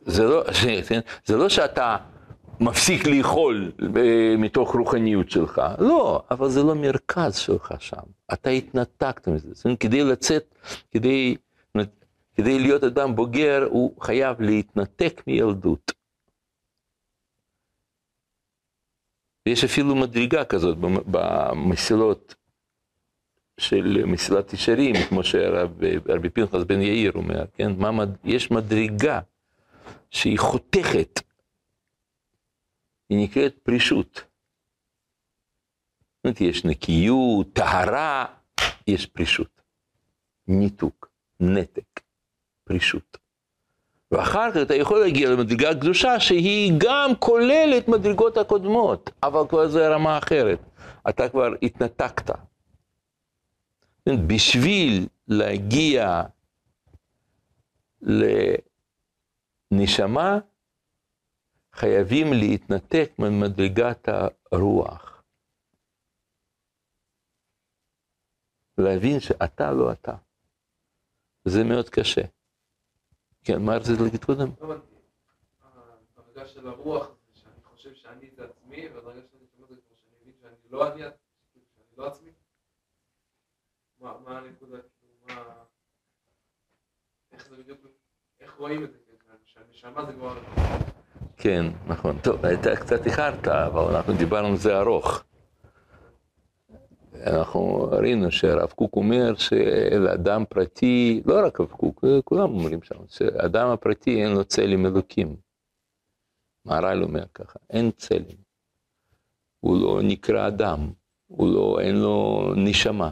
[0.04, 1.00] זה לא, ש- כן?
[1.24, 1.96] זה לא שאתה
[2.60, 8.02] מפסיק לאכול אה, מתוך רוחניות שלך, לא, אבל זה לא מרכז שלך שם.
[8.32, 9.48] אתה התנתקת מזה.
[9.54, 10.54] זאת אומרת, כדי לצאת,
[10.90, 11.36] כדי,
[12.34, 15.92] כדי להיות אדם בוגר, הוא חייב להתנתק מילדות.
[19.48, 22.34] ויש אפילו מדרגה כזאת במ- במסילות
[23.60, 27.72] של מסילת ישרים, כמו שרבי פנחס בן יאיר אומר, כן?
[27.72, 29.20] מד- יש מדרגה
[30.12, 31.20] שהיא חותכת,
[33.08, 34.14] היא נקראת פרישות.
[34.14, 34.24] זאת
[36.24, 38.26] אומרת, יש נקיות, טהרה,
[38.86, 39.62] יש פרישות.
[40.48, 41.08] ניתוק,
[41.40, 42.00] נתק,
[42.64, 43.16] פרישות.
[44.10, 49.88] ואחר כך אתה יכול להגיע למדרגה קדושה שהיא גם כוללת מדרגות הקודמות, אבל כבר זה
[49.88, 50.58] רמה אחרת.
[51.08, 52.30] אתה כבר התנתקת.
[54.26, 56.22] בשביל להגיע
[59.72, 60.38] לנשמה,
[61.72, 64.08] חייבים להתנתק ממדרגת
[64.52, 65.22] הרוח.
[68.78, 70.16] להבין שאתה לא אתה.
[71.44, 72.20] זה מאוד קשה.
[73.44, 74.48] כן, מה רצית להגיד קודם?
[74.60, 74.74] לא.
[76.16, 80.34] הדרגה של הרוח שאני חושב שאני זה עצמי, והדרגה של הנשמה זה כמו שאני מבין
[80.42, 81.02] שאני לא אני,
[81.96, 82.30] לא עצמי.
[83.98, 85.42] מה הנקודה, כאילו.
[87.32, 87.80] איך זה בדיוק,
[88.40, 88.98] איך רואים את זה,
[91.36, 92.18] כן, נכון.
[92.18, 95.24] טוב, אתה קצת איחרת, אבל אנחנו דיברנו על זה ארוך.
[97.26, 103.68] אנחנו ראינו שהרב קוק אומר שלאדם פרטי, לא רק הרב קוק, כולם אומרים שם, שאדם
[103.68, 105.36] הפרטי אין לו צלם אלוקים.
[106.64, 108.36] מהר"ל אומר ככה, אין צלם.
[109.60, 110.92] הוא לא נקרא אדם,
[111.26, 113.10] הוא לא, אין לו נשמה.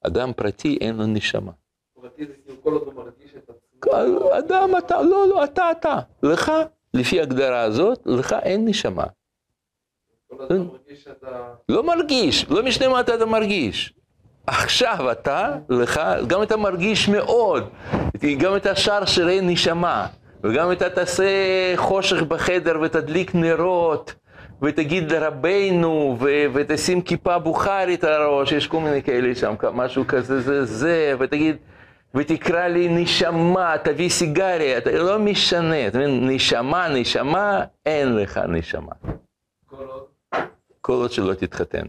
[0.00, 1.52] אדם פרטי אין לו נשמה.
[1.94, 3.80] פרטי זה כאילו כל עוד הוא מרגיש את עצמו.
[4.38, 5.98] אדם אתה, לא, לא, אתה, אתה.
[6.22, 6.52] לך,
[6.94, 9.04] לפי ההגדרה הזאת, לך אין נשמה.
[11.68, 13.94] לא מרגיש, לא משנה מה אתה מרגיש.
[14.46, 17.68] עכשיו אתה, לך, גם אתה מרגיש מאוד,
[18.38, 20.06] גם את השאר שירי נשמה,
[20.44, 21.24] וגם אתה תעשה
[21.76, 24.14] חושך בחדר ותדליק נרות,
[24.62, 30.40] ותגיד לרבנו, ו- ותשים כיפה בוכרית על הראש, יש כל מיני כאלה שם, משהו כזה,
[30.40, 31.56] זה, זה, ותגיד,
[32.14, 38.92] ותקרא לי נשמה, תביא סיגריה, אתה לא משנה, אתה מבין, נשמה, נשמה, אין לך נשמה.
[39.66, 40.04] כל עוד...
[40.80, 41.86] כל עוד שלא תתחתן.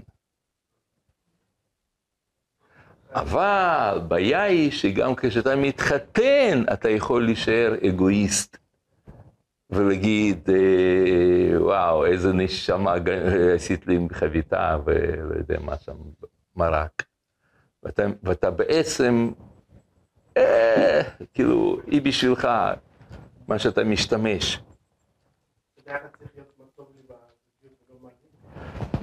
[3.16, 8.58] אבל הבעיה היא שגם כשאתה מתחתן, אתה יכול להישאר אגואיסט.
[9.70, 12.94] ולהגיד, אה, וואו, איזה נשמה
[13.56, 15.96] עשית לי עם חביתה ולא יודע מה שם,
[16.56, 17.04] מרק.
[17.84, 19.32] ואתה, ואתה בעצם,
[20.38, 21.02] אה,
[21.34, 22.48] כאילו, היא בשבילך,
[23.48, 24.62] מה שאתה משתמש.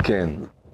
[0.04, 0.30] כן,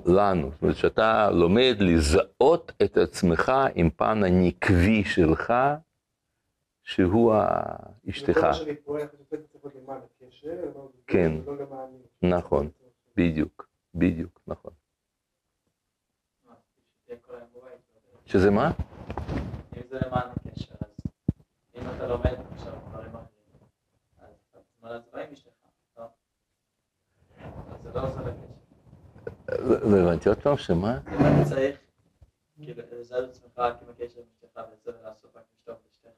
[0.06, 0.50] לנו.
[0.50, 5.52] זאת אומרת, שאתה לומד לזהות את עצמך עם פן הנקבי שלך,
[6.82, 7.34] שהוא
[8.10, 8.44] אשתך.
[8.44, 8.78] הזוגיות,
[11.06, 11.32] כן.
[11.46, 11.90] למען...
[12.22, 12.70] נכון.
[13.16, 14.72] בדיוק, בדיוק, נכון.
[16.46, 18.26] לא יודע.
[18.26, 18.70] שזה מה?
[19.88, 20.96] זה למען הקשר, אז
[21.74, 23.60] אם אתה לומד עכשיו דברים אחרים,
[24.18, 24.34] אז
[24.80, 25.50] אתה הצבא עם אשתך,
[25.98, 26.04] לא?
[27.44, 28.58] אז זה לא עושה לקשר.
[29.90, 30.98] לא הבנתי עוד פעם, שמה?
[30.98, 31.78] אם אתה צריך,
[32.56, 36.10] כאילו, לזהות את עצמך רק עם הקשר אשתך וזה ולעשות רק לשטוף לשתיכם.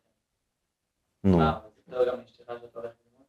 [1.24, 3.26] נו, אה, אבל זה גם לאשתך שאתה הולך ללמוד?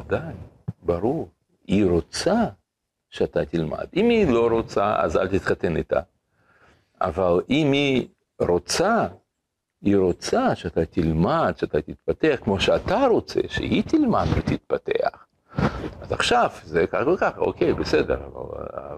[0.00, 0.34] ודאי,
[0.82, 1.28] ברור.
[1.66, 2.44] היא רוצה
[3.10, 3.86] שאתה תלמד.
[3.96, 6.00] אם היא לא רוצה, אז אל תתחתן איתה.
[7.00, 8.08] אבל אם היא
[8.40, 9.06] רוצה,
[9.82, 15.26] היא רוצה שאתה תלמד, שאתה תתפתח, כמו שאתה רוצה, שהיא תלמד ותתפתח.
[16.00, 18.28] אז עכשיו זה כך וכך, אוקיי, בסדר,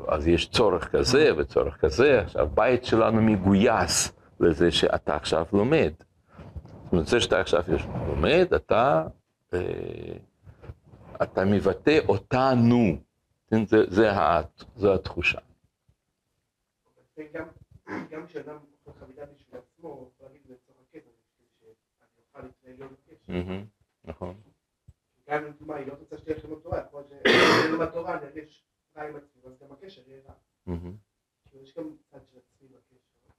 [0.09, 5.93] אז יש צורך כזה וצורך כזה, עכשיו בית שלנו מגויס לזה שאתה עכשיו לומד.
[6.85, 7.63] זאת אומרת, זה שאתה עכשיו
[8.07, 9.07] לומד, אתה,
[9.55, 9.59] אה,
[11.23, 12.97] אתה מבטא אותנו,
[13.51, 13.67] כן?
[13.67, 14.43] זה, זה, ה-
[14.77, 15.39] זו התחושה.
[18.11, 22.81] גם, כשאדם אוכל חביתה בשביל עצמו, הוא יכול להגיד לצורך הקטע, בשביל שאני אוכל להתנהל
[22.81, 23.33] יום בקשר.
[24.05, 24.35] נכון.
[25.29, 28.65] גם אם היא לא רוצה שתהיה חינוך תורה, יכול להיות שאני לומד תורה, אני ארגיש
[28.97, 30.35] רע עם עצמי, אז גם הקשר יהיה רע.
[31.45, 33.31] כאילו יש גם צד של עצמי בקשר.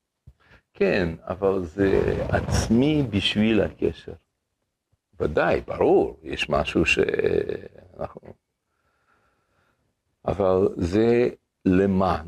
[0.74, 4.14] כן, אבל זה עצמי בשביל הקשר.
[5.20, 8.22] ודאי, ברור, יש משהו שאנחנו...
[10.28, 11.30] אבל זה
[11.66, 12.28] למען.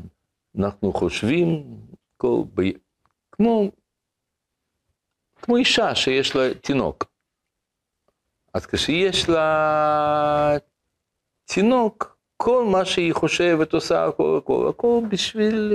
[0.58, 1.76] אנחנו חושבים
[2.16, 2.42] כל...
[2.54, 2.62] ב...
[3.32, 3.70] כמו...
[5.42, 7.04] כמו אישה שיש לה תינוק.
[8.54, 10.56] אז כשיש לה
[11.44, 15.72] תינוק, כל מה שהיא חושבת, עושה, הכל, הכל, הכל בשביל...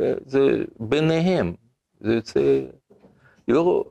[0.00, 0.40] אה, זה
[0.80, 1.54] ביניהם.
[2.00, 2.40] זה יוצא...
[3.46, 3.84] היא לא,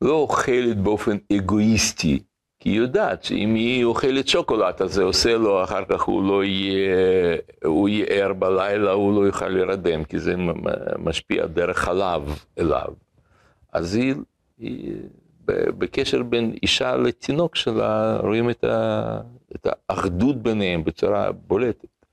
[0.00, 2.22] לא אוכלת באופן אגואיסטי,
[2.62, 6.44] כי היא יודעת שאם היא אוכלת שוקולד, אז זה עושה לו, אחר כך הוא לא
[6.44, 10.34] יהיה, הוא יהיה ער בלילה, הוא לא יוכל להירדם, כי זה
[10.98, 12.88] משפיע דרך חלב אליו.
[13.72, 14.14] אז היא,
[14.58, 14.94] היא
[15.46, 19.20] בקשר בין אישה לתינוק שלה, רואים את, ה,
[19.54, 22.06] את האחדות ביניהם בצורה בולטת.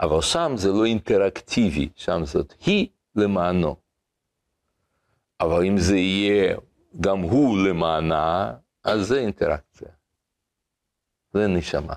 [0.00, 2.86] אבל שם זה לא אינטראקטיבי, שם זאת היא
[3.16, 3.76] למענו.
[5.40, 6.56] אבל אם זה יהיה
[7.00, 8.52] גם הוא למענה,
[8.84, 9.88] אז זה אינטראקציה.
[11.32, 11.94] זה נשמה.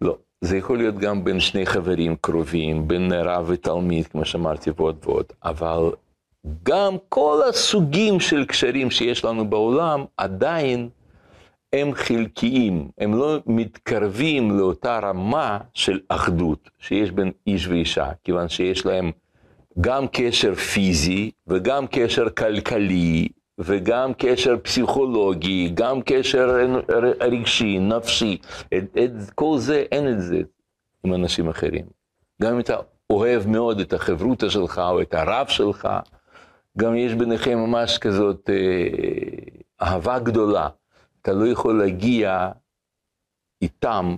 [0.00, 4.98] לא, זה יכול להיות גם בין שני חברים קרובים, בין רב ותלמיד, כמו שאמרתי, ועוד
[5.04, 5.90] ועוד, אבל
[6.62, 10.88] גם כל הסוגים של קשרים שיש לנו בעולם, עדיין
[11.72, 18.86] הם חלקיים, הם לא מתקרבים לאותה רמה של אחדות שיש בין איש ואישה, כיוון שיש
[18.86, 19.12] להם
[19.80, 26.56] גם קשר פיזי וגם קשר כלכלי וגם קשר פסיכולוגי, גם קשר
[27.20, 28.38] רגשי, נפשי,
[28.78, 30.40] את, את כל זה אין את זה
[31.04, 31.86] עם אנשים אחרים.
[32.42, 32.76] גם אם אתה
[33.10, 35.88] אוהב מאוד את החברותה שלך או את הרב שלך,
[36.78, 40.68] גם יש ביניכם ממש כזאת אה, אהבה גדולה.
[41.22, 42.50] אתה לא יכול להגיע
[43.62, 44.16] איתם.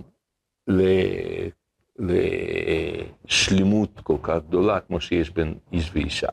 [2.01, 6.27] לשלמות כל כך גדולה כמו שיש בין איש ואישה.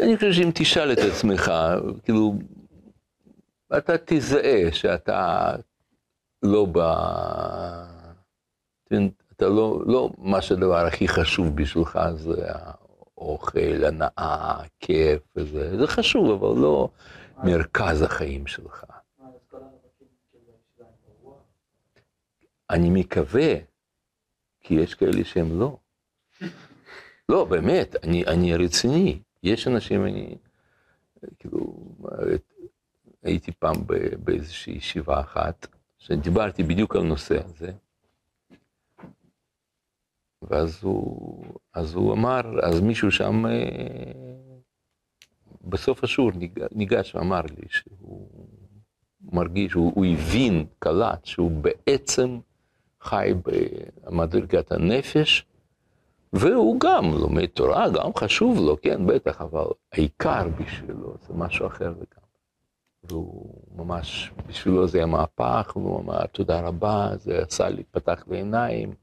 [0.00, 1.52] אני חושב שאם תשאל את עצמך,
[2.04, 2.34] כאילו,
[3.78, 5.54] אתה תזהה שאתה
[6.42, 6.78] לא ב...
[9.36, 12.46] אתה לא, לא מה שהדבר הכי חשוב בשבילך זה
[13.22, 16.88] האוכל, הנאה, כיף וזה, זה חשוב, אבל לא
[17.44, 18.84] מרכז החיים שלך.
[22.70, 23.54] אני מקווה,
[24.60, 25.76] כי יש כאלה שהם לא.
[27.28, 29.18] לא, באמת, אני, אני רציני.
[29.42, 30.36] יש אנשים, אני,
[31.38, 31.74] כאילו,
[33.22, 33.76] הייתי פעם
[34.24, 35.66] באיזושהי ישיבה אחת,
[35.98, 37.72] שדיברתי בדיוק על נושא הזה,
[40.50, 43.52] ואז הוא, אז הוא אמר, אז מישהו שם אה,
[45.64, 48.28] בסוף השיעור ניג- ניגש ואמר לי שהוא
[49.32, 52.38] מרגיש, הוא, הוא הבין, קלט, שהוא בעצם
[53.00, 53.32] חי
[54.06, 55.46] במדרגת הנפש,
[56.32, 61.88] והוא גם לומד תורה, גם חשוב לו, כן, בטח, אבל העיקר בשבילו זה משהו אחר
[61.88, 62.06] לגמרי.
[63.04, 68.36] והוא ממש, בשבילו זה היה מהפך, והוא אמר, תודה רבה, זה עשה לי, פתח לי
[68.36, 68.94] עיניים.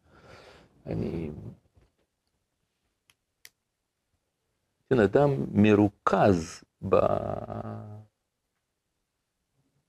[0.86, 1.32] אני...
[4.90, 6.96] כן, אדם מרוכז ב...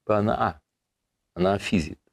[0.08, 0.50] בהנאה,
[1.36, 2.10] הנאה פיזית.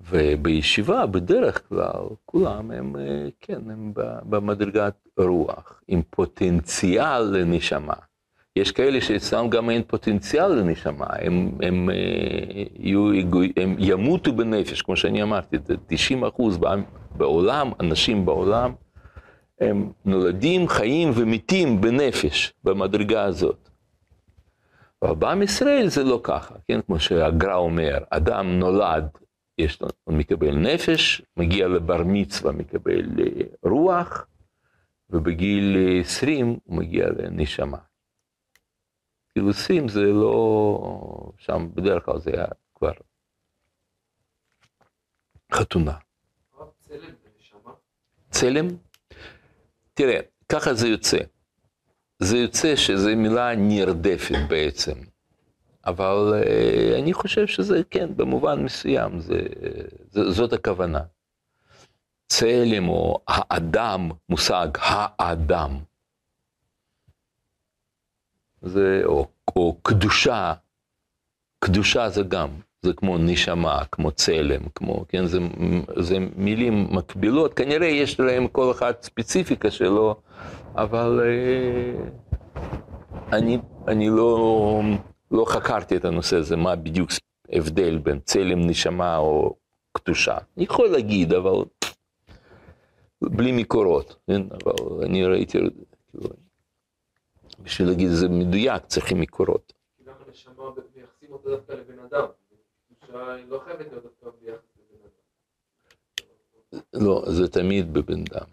[0.00, 3.92] ובישיבה, בדרך כלל, כולם הם, אה, כן, הם
[4.30, 8.07] במדרגת רוח, עם פוטנציאל לנשמה.
[8.58, 11.94] יש כאלה שאצלם גם אין פוטנציאל לנשמה, הם, הם, אה,
[12.78, 13.10] יהיו,
[13.56, 16.58] הם ימותו בנפש, כמו שאני אמרתי, זה 90 אחוז
[17.16, 18.72] בעולם, אנשים בעולם,
[19.60, 23.68] הם נולדים, חיים ומתים בנפש, במדרגה הזאת.
[25.02, 26.80] אבל בעם ישראל זה לא ככה, כן?
[26.86, 29.08] כמו שהגר"א אומר, אדם נולד,
[29.58, 34.26] יש לו, הוא מקבל נפש, מגיע לבר מצווה, מקבל אה, רוח,
[35.10, 37.87] ובגיל אה, 20 הוא מגיע לנשמה.
[39.36, 42.92] 20 זה לא, שם בדרך כלל זה היה כבר
[45.52, 45.94] חתונה.
[46.80, 47.14] צלם.
[48.30, 48.68] צלם?
[49.94, 51.18] תראה, ככה זה יוצא.
[52.18, 54.94] זה יוצא שזו מילה נרדפת בעצם.
[55.86, 59.40] אבל אה, אני חושב שזה כן, במובן מסוים, זה,
[60.10, 61.00] זה, זאת הכוונה.
[62.26, 64.68] צלם או האדם, מושג
[65.18, 65.78] האדם.
[68.62, 70.54] זה, או, או קדושה,
[71.58, 72.48] קדושה זה גם,
[72.82, 75.38] זה כמו נשמה, כמו צלם, כמו, כן, זה,
[75.96, 80.16] זה מילים מקבילות, כנראה יש להם כל אחד ספציפיקה שלו,
[80.74, 82.08] אבל אה,
[83.32, 84.80] אני, אני לא,
[85.30, 87.10] לא חקרתי את הנושא הזה, מה בדיוק
[87.52, 89.56] ההבדל בין צלם, נשמה או
[89.92, 90.38] קדושה.
[90.56, 91.64] אני יכול להגיד, אבל
[93.22, 94.42] בלי מקורות, כן?
[94.42, 95.70] אבל אני ראיתי, כאילו,
[97.68, 99.72] בשביל להגיד זה מדויק צריכים מקורות.
[99.98, 100.52] כי גם הנשמה
[100.96, 102.24] מייחסים אותה דווקא לבן אדם.
[102.88, 105.00] קדושה היא לא חייבת להיות דווקא ביחס לבן
[106.72, 107.06] אדם.
[107.06, 108.46] לא, זה תמיד בבן אדם.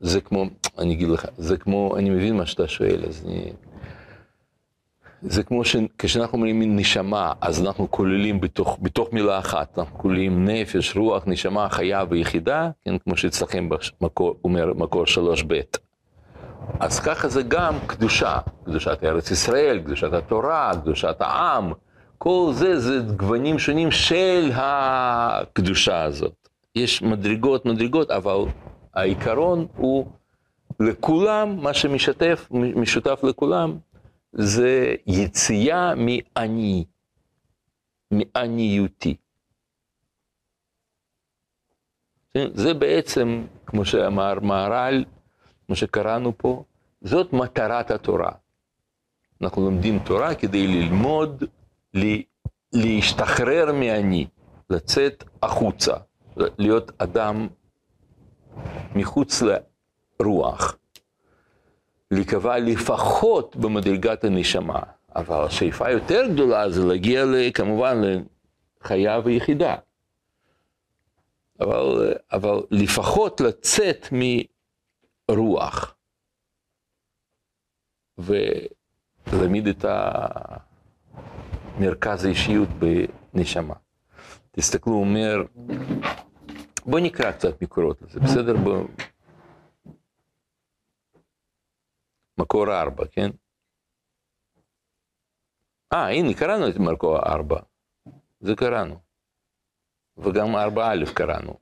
[0.00, 0.44] זה כמו,
[0.78, 3.52] אני אגיד לך, זה כמו, אני מבין מה שאתה שואל, אז אני...
[5.22, 10.96] זה כמו שכשאנחנו אומרים נשמה, אז אנחנו כוללים בתוך, בתוך מילה אחת, אנחנו כוללים נפש,
[10.96, 13.68] רוח, נשמה, חיה ויחידה, כן, כמו שאצלכם
[14.00, 15.60] במקור, אומר מקור שלוש ב'.
[16.80, 21.72] אז ככה זה גם קדושה, קדושת ארץ ישראל, קדושת התורה, קדושת העם,
[22.18, 26.48] כל זה זה גוונים שונים של הקדושה הזאת.
[26.74, 28.38] יש מדרגות, מדרגות, אבל
[28.94, 30.06] העיקרון הוא
[30.80, 33.78] לכולם, מה שמשתף, משותף לכולם,
[34.32, 36.84] זה יציאה מעני,
[38.10, 39.16] מעניותי.
[42.54, 45.04] זה בעצם, כמו שאמר מהר"ל,
[45.70, 46.64] כמו שקראנו פה,
[47.02, 48.30] זאת מטרת התורה.
[49.42, 51.44] אנחנו לומדים תורה כדי ללמוד,
[52.72, 54.26] להשתחרר מעני,
[54.70, 55.92] לצאת החוצה,
[56.36, 57.48] להיות אדם
[58.94, 59.42] מחוץ
[60.20, 60.76] לרוח.
[62.10, 64.80] להיקבע לפחות במדרגת הנשמה,
[65.16, 68.00] אבל השאיפה יותר גדולה זה להגיע כמובן
[68.84, 69.76] לחיה ויחידה.
[71.60, 74.08] אבל, אבל לפחות לצאת
[75.30, 75.96] מרוח
[78.18, 79.84] ולהעמיד את
[81.80, 82.68] מרכז האישיות
[83.34, 83.74] בנשמה.
[84.50, 85.36] תסתכלו, הוא אומר,
[86.86, 88.56] בואו נקרא קצת מקורות לזה, בסדר?
[88.56, 88.84] בוא...
[92.38, 93.30] מקור ארבע, כן?
[95.92, 97.60] אה, הנה, קראנו את מקור ארבע.
[98.40, 99.00] זה קראנו.
[100.16, 101.54] וגם ארבע א' קראנו.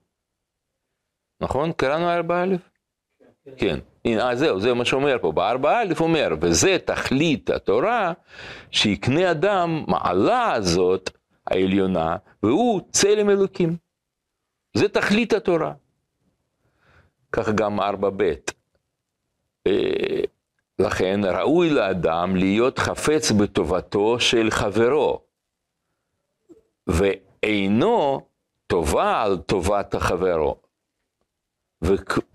[1.40, 1.72] נכון?
[1.72, 2.77] קראנו ארבע א'?
[3.56, 3.78] כן.
[4.04, 5.32] הנה, אה, זהו, זה מה שאומר פה.
[5.32, 8.12] בארבע א' אומר, וזה תכלית התורה,
[8.70, 11.10] שיקנה אדם מעלה הזאת,
[11.46, 13.76] העליונה, והוא צלם אלוקים.
[14.74, 15.72] זה תכלית התורה.
[17.32, 18.32] כך גם ארבע ב'.
[20.78, 25.20] לכן ראוי לאדם להיות חפץ בטובתו של חברו,
[26.86, 28.20] ואינו
[28.66, 30.56] טובה על טובת החברו,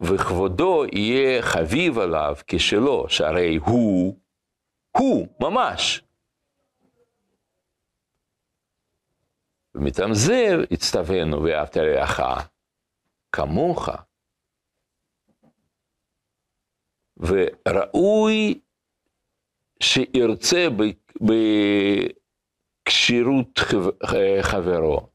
[0.02, 4.18] וכבודו יהיה חביב עליו כשלו, שהרי הוא,
[4.98, 6.04] הוא ממש.
[9.76, 12.20] ומטעם זה הצטווינו ואהבת לרעך
[13.32, 13.90] כמוך.
[17.18, 18.60] וראוי
[19.80, 20.68] שירצה
[22.86, 24.06] בכשירות חב-
[24.42, 25.08] חברו,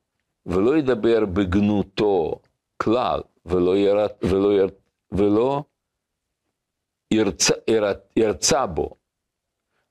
[0.47, 2.41] ולא ידבר בגנותו
[2.77, 4.69] כלל, ולא, יר, ולא, יר,
[5.13, 5.63] ולא
[7.11, 7.85] ירצה, יר,
[8.17, 8.95] ירצה בו.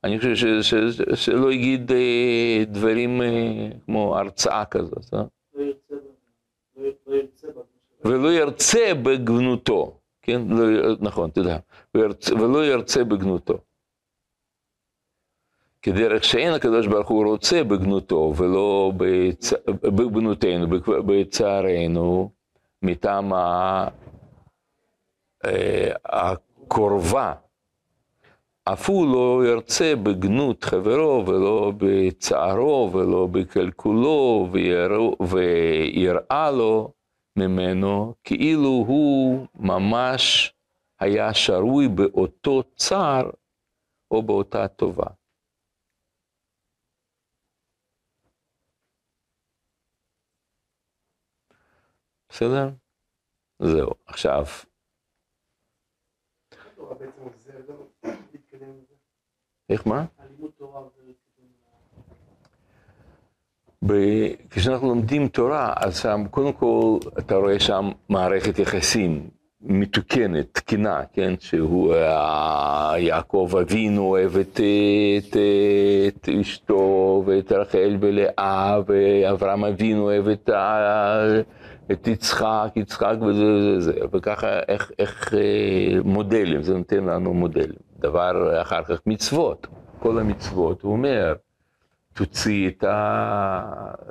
[0.03, 5.23] אני חושב ש, ש, ש, שלא יגיד אה, דברים אה, כמו הרצאה כזאת, אה?
[5.55, 5.65] לא
[6.75, 7.17] לא
[7.55, 7.63] לא
[8.05, 10.41] ולא ירצה בגנותו, כן?
[10.49, 11.57] לא, נכון, תודה.
[11.95, 13.57] וירצה, ולא ירצה בגנותו.
[15.81, 19.53] כדרך שאין הקדוש ברוך הוא רוצה בגנותו ולא בצ...
[19.83, 20.67] בגנותנו,
[21.05, 22.31] בצערנו,
[22.81, 23.87] מטעם ה...
[25.45, 27.33] אה, הקורבה.
[28.63, 34.49] אף הוא לא ירצה בגנות חברו ולא בצערו ולא בקלקולו
[35.29, 36.91] ויראה לו
[37.37, 40.53] ממנו כאילו הוא ממש
[40.99, 43.29] היה שרוי באותו צער
[44.11, 45.16] או באותה טובה.
[52.29, 52.69] בסדר?
[53.59, 53.91] זהו.
[54.05, 54.45] עכשיו.
[59.69, 60.05] איך מה?
[63.85, 69.29] ב- כשאנחנו לומדים תורה, אז שם, קודם כל, אתה רואה שם מערכת יחסים
[69.61, 71.33] מתוקנת, תקינה, כן?
[71.39, 74.59] שהוא, אה, יעקב אבינו אוהב את,
[75.17, 75.37] את,
[76.07, 80.49] את אשתו, ואת רחל ולאה, ואברהם אבינו אוהב את,
[81.91, 87.79] את יצחק, יצחק וזה וזה זה, וככה איך, איך אה, מודלים, זה נותן לנו מודלים.
[87.99, 89.67] דבר אחר כך מצוות,
[89.99, 91.33] כל המצוות, הוא אומר,
[92.13, 92.93] תוציא את ה...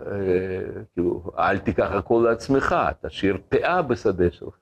[0.07, 4.59] אה, כאילו, אל תיקח הכל לעצמך, תשאיר פאה בשדה שלך.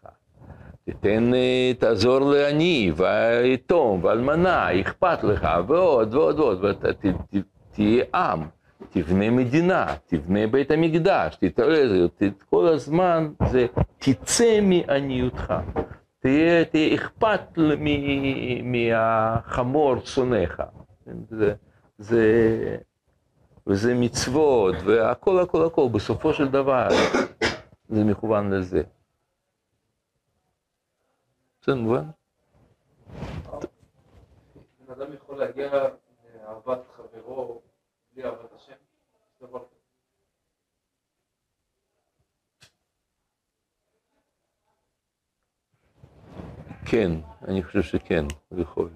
[0.85, 6.89] תיתן, אה, תעזור לעני, והיתום, ואלמנה, אכפת לך, ועוד ועוד ועוד, ואתה
[7.73, 8.41] תהיה עם,
[8.91, 11.91] תבנה מדינה, תבנה בית המקדש, תתערז,
[12.51, 13.67] כל הזמן זה
[13.99, 15.55] תצא מעניותך.
[16.19, 20.63] תהיה, תהיה אכפת מ- מהחמור שונאיך.
[21.31, 21.55] זה,
[21.99, 22.77] זה,
[23.67, 26.89] וזה מצוות, והכל הכל הכל, בסופו של דבר
[27.89, 28.83] זה מכוון לזה.
[31.65, 32.05] זה מובן?
[34.87, 35.71] בן אדם יכול להגיע
[36.35, 37.61] לאהבת חברו
[38.15, 38.73] בלי אהבת השם?
[38.73, 39.85] יש דבר כזה.
[46.87, 47.11] כן,
[47.49, 48.91] אני חושב שכן, הוא יכול.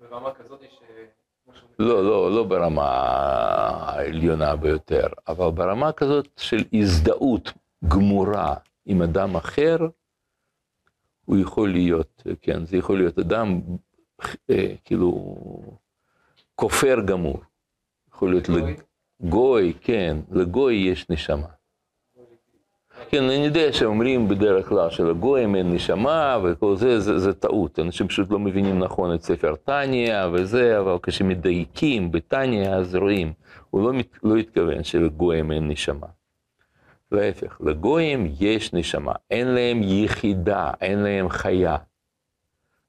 [0.00, 0.82] ברמה כזאת ש...
[1.78, 7.52] לא, לא, לא ברמה העליונה ביותר, אבל ברמה כזאת של הזדהות
[7.88, 8.54] גמורה
[8.86, 9.76] עם אדם אחר,
[11.24, 13.60] הוא יכול להיות, כן, זה יכול להיות אדם,
[14.50, 15.36] אה, כאילו,
[16.54, 17.40] כופר גמור.
[18.24, 18.72] יכול להיות גוי?
[18.72, 18.80] לג-
[19.30, 21.46] גוי, כן, לגוי יש נשמה.
[23.08, 27.78] כן, אני יודע שאומרים בדרך כלל שלגויים אין נשמה וכל זה, זה, זה טעות.
[27.78, 33.32] אנשים פשוט לא מבינים נכון את ספר טניה וזה, אבל כשמדייקים בטניה אז רואים.
[33.70, 36.06] הוא לא, מת- לא התכוון שלגויים אין נשמה.
[37.12, 41.76] להפך, לגויים יש נשמה, אין להם יחידה, אין להם חיה.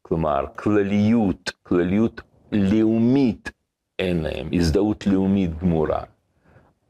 [0.01, 2.21] כלומר, כלליות, כלליות
[2.51, 3.51] לאומית
[3.99, 6.03] אין להם, הזדהות לאומית גמורה.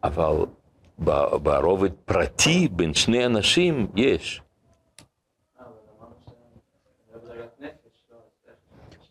[0.03, 0.35] אבל
[1.43, 4.41] ברובד פרטי בין שני אנשים יש.
[5.59, 5.65] אה,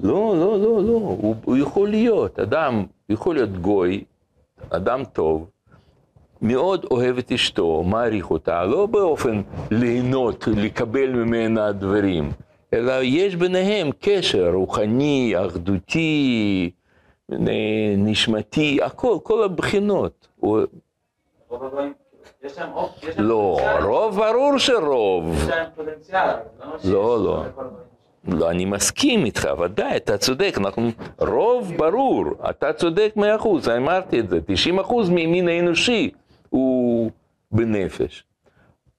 [0.00, 0.34] לא?
[0.36, 4.04] לא, לא, לא, הוא, הוא יכול להיות, אדם, יכול להיות גוי,
[4.70, 5.50] אדם טוב,
[6.42, 12.32] מאוד אוהב את אשתו, מעריך אותה, לא באופן ליהנות, לקבל ממנה דברים,
[12.72, 16.83] אלא יש ביניהם קשר רוחני, אחדותי, נ-
[17.98, 20.28] נשמתי, הכל, כל הבחינות.
[22.42, 22.70] יש להם
[23.18, 23.58] לא.
[23.82, 25.34] רוב, ברור שרוב.
[25.36, 26.30] יש להם פוטנציאל,
[26.62, 27.44] אבל זה לא לא, לא.
[28.28, 33.78] לא, אני מסכים איתך, ודאי, אתה צודק, אנחנו, רוב ברור, אתה צודק מאה אחוז, אני
[33.78, 36.10] אמרתי את זה, 90 אחוז מהמין האנושי
[36.50, 37.10] הוא
[37.52, 38.24] בנפש.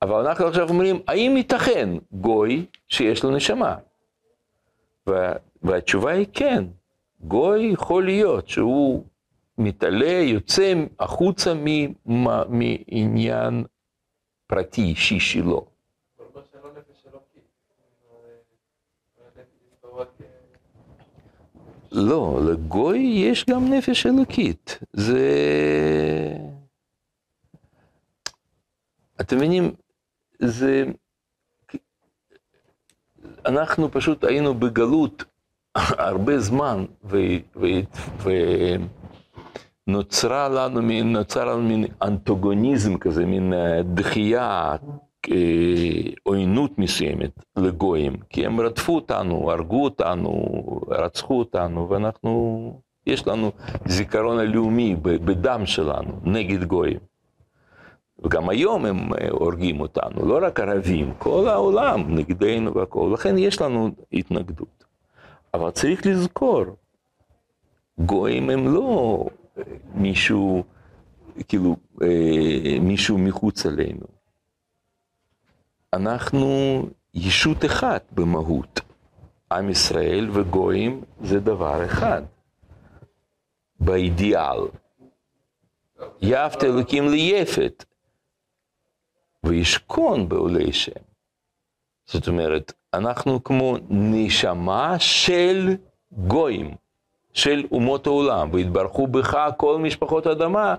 [0.01, 3.76] אבל אנחנו עכשיו אומרים, האם ייתכן גוי שיש לו נשמה?
[5.07, 6.63] וה, והתשובה היא כן,
[7.28, 9.03] גוי יכול להיות שהוא
[9.57, 11.53] מתעלה, יוצא החוצה
[12.05, 13.63] מעניין
[14.47, 15.65] פרטי אישי שלו.
[21.91, 24.80] לא, לגוי יש גם נפש אלוקית.
[24.93, 25.19] זה...
[29.21, 29.71] אתם מבינים,
[30.39, 30.84] זה...
[33.45, 35.23] אנחנו פשוט היינו בגלות
[35.76, 36.86] הרבה זמן,
[39.88, 40.82] ונוצרה לנו,
[41.36, 44.76] לנו מין אנטוגוניזם כזה, מין אה, דחייה,
[45.32, 50.32] אה, עוינות מסוימת לגויים, כי הם רדפו אותנו, הרגו אותנו,
[50.88, 53.51] רצחו אותנו, ואנחנו, יש לנו
[53.86, 56.99] זיכרון הלאומי בדם שלנו נגד גויים.
[58.23, 63.61] וגם היום הם אה, הורגים אותנו, לא רק ערבים, כל העולם נגדנו והכול, לכן יש
[63.61, 64.84] לנו התנגדות.
[65.55, 66.65] אבל צריך לזכור,
[67.99, 69.25] גויים הם לא
[69.57, 70.63] אה, מישהו,
[71.47, 74.05] כאילו, אה, מישהו מחוץ אלינו.
[75.93, 76.47] אנחנו
[77.13, 78.81] ישות אחת במהות.
[79.51, 82.21] עם ישראל וגויים זה דבר אחד.
[83.79, 84.59] באידיאל.
[86.21, 87.85] יפת אלוקים ליפת.
[89.43, 91.01] וישכון בעולי שם.
[92.05, 95.75] זאת אומרת, אנחנו כמו נשמה של
[96.11, 96.75] גויים,
[97.33, 100.75] של אומות העולם, והתברכו בך כל משפחות האדמה,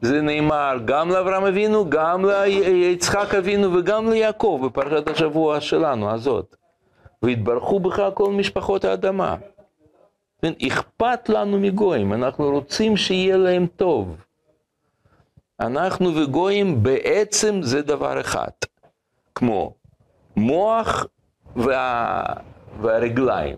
[0.00, 6.56] זה נאמר גם לאברהם אבינו, גם ליצחק אבינו וגם ליעקב בפרשת השבוע שלנו, הזאת.
[7.22, 9.36] והתברכו בך כל משפחות האדמה.
[10.42, 14.16] כן, אכפת לנו מגויים, אנחנו רוצים שיהיה להם טוב.
[15.60, 18.50] אנחנו וגויים בעצם זה דבר אחד,
[19.34, 19.74] כמו
[20.36, 21.06] מוח
[21.56, 22.22] וה...
[22.80, 23.56] והרגליים.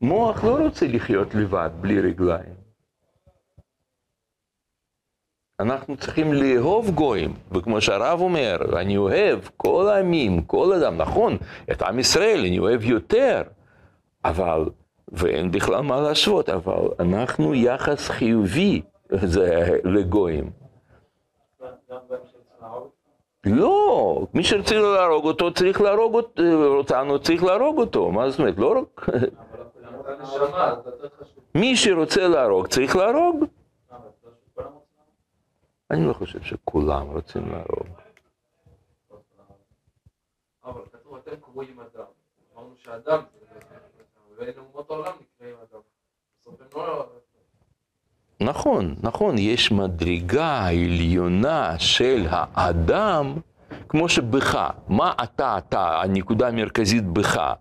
[0.00, 2.56] מוח לא רוצה לחיות לבד, בלי רגליים.
[5.60, 11.36] אנחנו צריכים לאהוב גויים, וכמו שהרב אומר, אני אוהב כל העמים, כל אדם, נכון,
[11.72, 13.42] את עם ישראל אני אוהב יותר,
[14.24, 14.64] אבל,
[15.08, 18.82] ואין בכלל מה להשוות, אבל אנחנו יחס חיובי
[19.12, 20.50] זה לגויים.
[21.90, 21.98] גם
[23.46, 26.14] לא, מי שרוצה להרוג אותו, צריך להרוג
[26.78, 29.06] אותנו, צריך להרוג אותו, מה זאת אומרת, לא רק...
[31.54, 33.44] מי שרוצה להרוג, צריך להרוג.
[35.90, 37.86] אני לא חושב שכולם רוצים להרוג.
[40.64, 42.04] אבל כתוב, אתם קרואים אדם.
[42.54, 43.22] אמרנו שאדם
[44.36, 45.80] ואין אומות העולם נקראים אדם.
[46.40, 47.06] בסוף לא...
[48.40, 53.34] נכון, נכון, יש מדרגה עליונה של האדם,
[53.88, 57.52] כמו שבך, מה אתה, אתה, הנקודה המרכזית בך.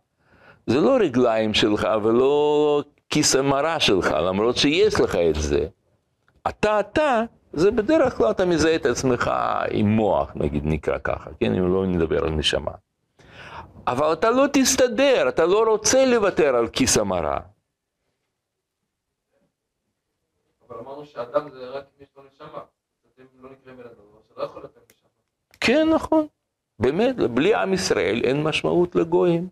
[0.68, 5.66] זה לא רגליים שלך ולא כיס המרה שלך, למרות שיש לך את זה.
[6.50, 7.24] אתה, אתה,
[7.54, 9.32] זה בדרך כלל אתה מזהה את עצמך
[9.72, 12.72] עם מוח, נגיד, נקרא ככה, כן, אם לא נדבר על נשמה.
[13.88, 17.38] אבל אתה לא תסתדר, אתה לא רוצה לוותר על כיס המרה.
[21.06, 21.86] שאדם רק
[22.18, 22.64] לא נשמה.
[25.60, 26.28] כן, נכון.
[26.80, 29.50] באמת, בלי עם ישראל אין משמעות לגויים.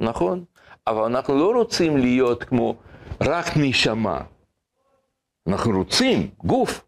[0.00, 0.44] נכון.
[0.86, 2.74] אבל אנחנו לא רוצים להיות כמו
[3.20, 4.20] רק נשמה.
[5.48, 6.84] אנחנו רוצים גוף.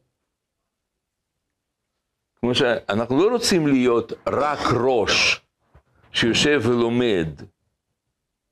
[2.40, 5.40] כמו שאנחנו לא רוצים להיות רק ראש
[6.12, 7.28] שיושב ולומד.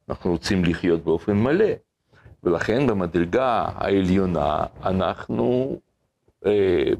[0.08, 1.89] אנחנו רוצים לחיות באופן מלא.
[2.44, 5.78] ולכן במדרגה העליונה אנחנו
[6.46, 6.52] אה,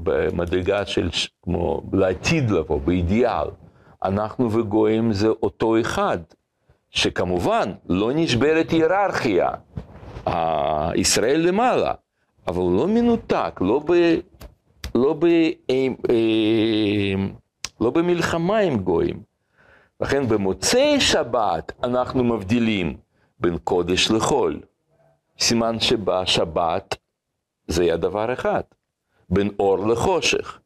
[0.03, 1.09] במדרגה של
[1.43, 3.47] כמו לעתיד לבוא, באידיאל,
[4.05, 6.19] אנחנו וגויים זה אותו אחד,
[6.91, 9.49] שכמובן לא נשברת היררכיה,
[10.95, 11.93] ישראל למעלה,
[12.49, 13.93] אבל לא מנותק, לא, ב,
[14.95, 17.15] לא, ב, אה, אה,
[17.81, 19.23] לא במלחמה עם גויים.
[20.01, 22.97] לכן במוצאי שבת אנחנו מבדילים
[23.41, 24.61] בין קודש לחול.
[25.41, 26.97] סימן שבשבת
[27.67, 28.63] זה היה דבר אחד.
[29.29, 30.61] בין אור לחושך,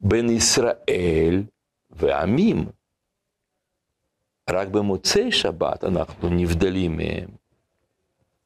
[0.00, 1.42] בין ישראל
[1.90, 2.66] ועמים.
[4.50, 7.28] רק במוצאי שבת אנחנו נבדלים מהם.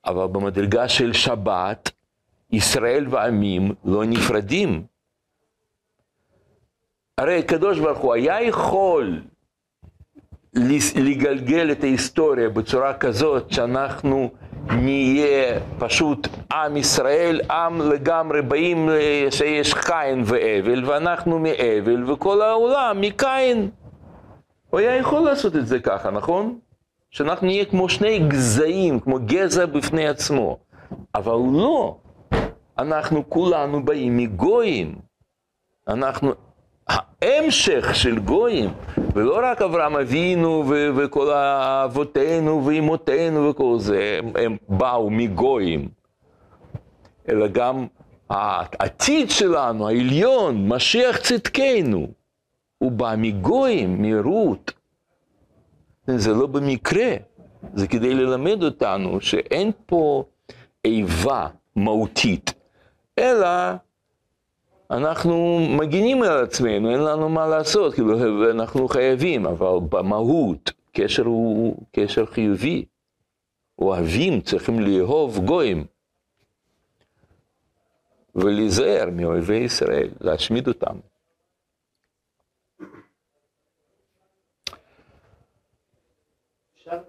[0.04, 1.90] אבל במדרגה של שבת,
[2.50, 4.86] ישראל ועמים לא נפרדים.
[7.18, 9.22] הרי הקדוש ברוך הוא היה יכול
[10.96, 14.30] לגלגל את ההיסטוריה בצורה כזאת שאנחנו
[14.70, 23.00] נהיה פשוט עם ישראל, עם לגמרי, באים אה, שיש קין והבל, ואנחנו מהבל, וכל העולם
[23.00, 23.70] מקין.
[24.70, 26.58] הוא היה יכול לעשות את זה ככה, נכון?
[27.10, 30.58] שאנחנו נהיה כמו שני גזעים, כמו גזע בפני עצמו.
[31.14, 31.96] אבל לא,
[32.78, 34.94] אנחנו כולנו באים מגויים.
[35.88, 36.32] אנחנו
[37.26, 38.70] ההמשך של גויים,
[39.14, 45.88] ולא רק אברהם אבינו ו- וכל אבותינו ואימותינו וכל זה, הם, הם באו מגויים,
[47.28, 47.86] אלא גם
[48.30, 52.06] העתיד שלנו, העליון, משיח צדקנו,
[52.78, 54.72] הוא בא מגויים, מרות.
[56.06, 57.12] זה לא במקרה.
[57.74, 60.24] זה כדי ללמד אותנו שאין פה
[60.84, 62.54] איבה מהותית,
[63.18, 63.48] אלא
[64.90, 71.76] אנחנו מגינים על עצמנו, אין לנו מה לעשות, כאילו אנחנו חייבים, אבל במהות, קשר הוא
[71.92, 72.84] קשר חיובי.
[73.78, 75.86] אוהבים צריכים לאהוב גויים.
[78.34, 80.98] ולהיזהר מאויבי ישראל, להשמיד אותם.
[86.76, 87.02] אפשר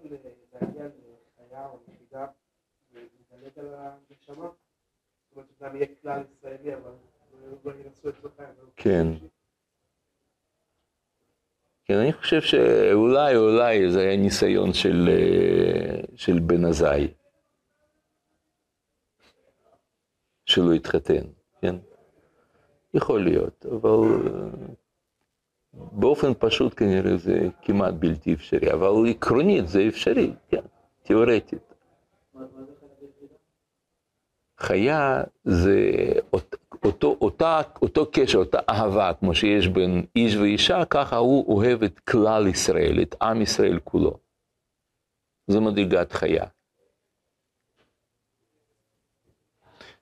[0.61, 2.28] להגיע לחיה או יחידה
[2.91, 4.49] ולדלג על הנשמה?
[5.30, 6.91] זאת אומרת, גם יהיה כלל ישראלי, אבל
[8.76, 9.08] כן.
[11.86, 17.08] כן, אני חושב שאולי, אולי זה היה ניסיון של, אה, של בן עזאי,
[20.45, 21.24] שלא התחתן,
[21.62, 21.76] כן?
[22.93, 24.30] יכול להיות, אבל
[25.74, 30.62] באופן פשוט כנראה זה כמעט בלתי אפשרי, אבל עקרונית זה אפשרי, כן,
[31.04, 31.74] תיאורטית.
[34.58, 35.91] חיה זה
[36.86, 41.99] אותו, אותה, אותו קשר, אותה אהבה, כמו שיש בין איש ואישה, ככה הוא אוהב את
[41.99, 44.17] כלל ישראל, את עם ישראל כולו.
[45.47, 46.45] זו מדרגת חיה.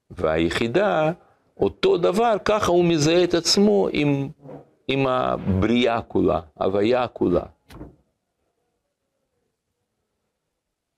[0.10, 1.12] והיחידה,
[1.58, 4.30] אותו דבר, ככה הוא מזהה את עצמו עם,
[4.88, 7.55] עם הבריאה כולה, הוויה כולה.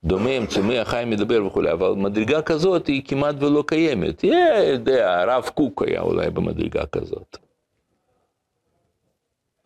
[0.07, 4.23] דומם, צומח, חי, מדבר וכולי, אבל מדרגה כזאת היא כמעט ולא קיימת.
[4.23, 7.37] יהיה, יודע, הרב קוק היה אולי במדרגה כזאת.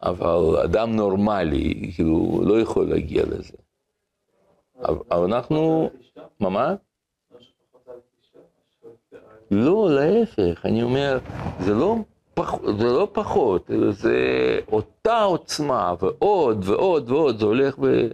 [0.03, 3.57] אבל אדם נורמלי, כאילו, לא יכול להגיע לזה.
[4.85, 5.89] אבל אנחנו?
[6.39, 6.75] מה, מה?
[9.51, 11.19] לא, להפך, אני אומר,
[11.59, 11.95] זה לא,
[12.33, 14.15] פח, זה לא פחות, זה
[14.71, 18.07] אותה עוצמה, ועוד ועוד ועוד, זה הולך ב...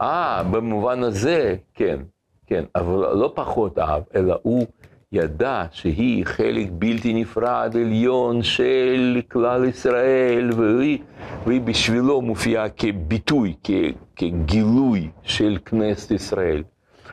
[0.00, 1.98] אה, במובן הזה, כן,
[2.46, 4.66] כן, אבל לא פחות אהב, אלא הוא
[5.12, 10.98] ידע שהיא חלק בלתי נפרד עליון של כלל ישראל, והיא,
[11.46, 13.70] והיא בשבילו מופיעה כביטוי, כ,
[14.16, 16.62] כגילוי של כנסת ישראל.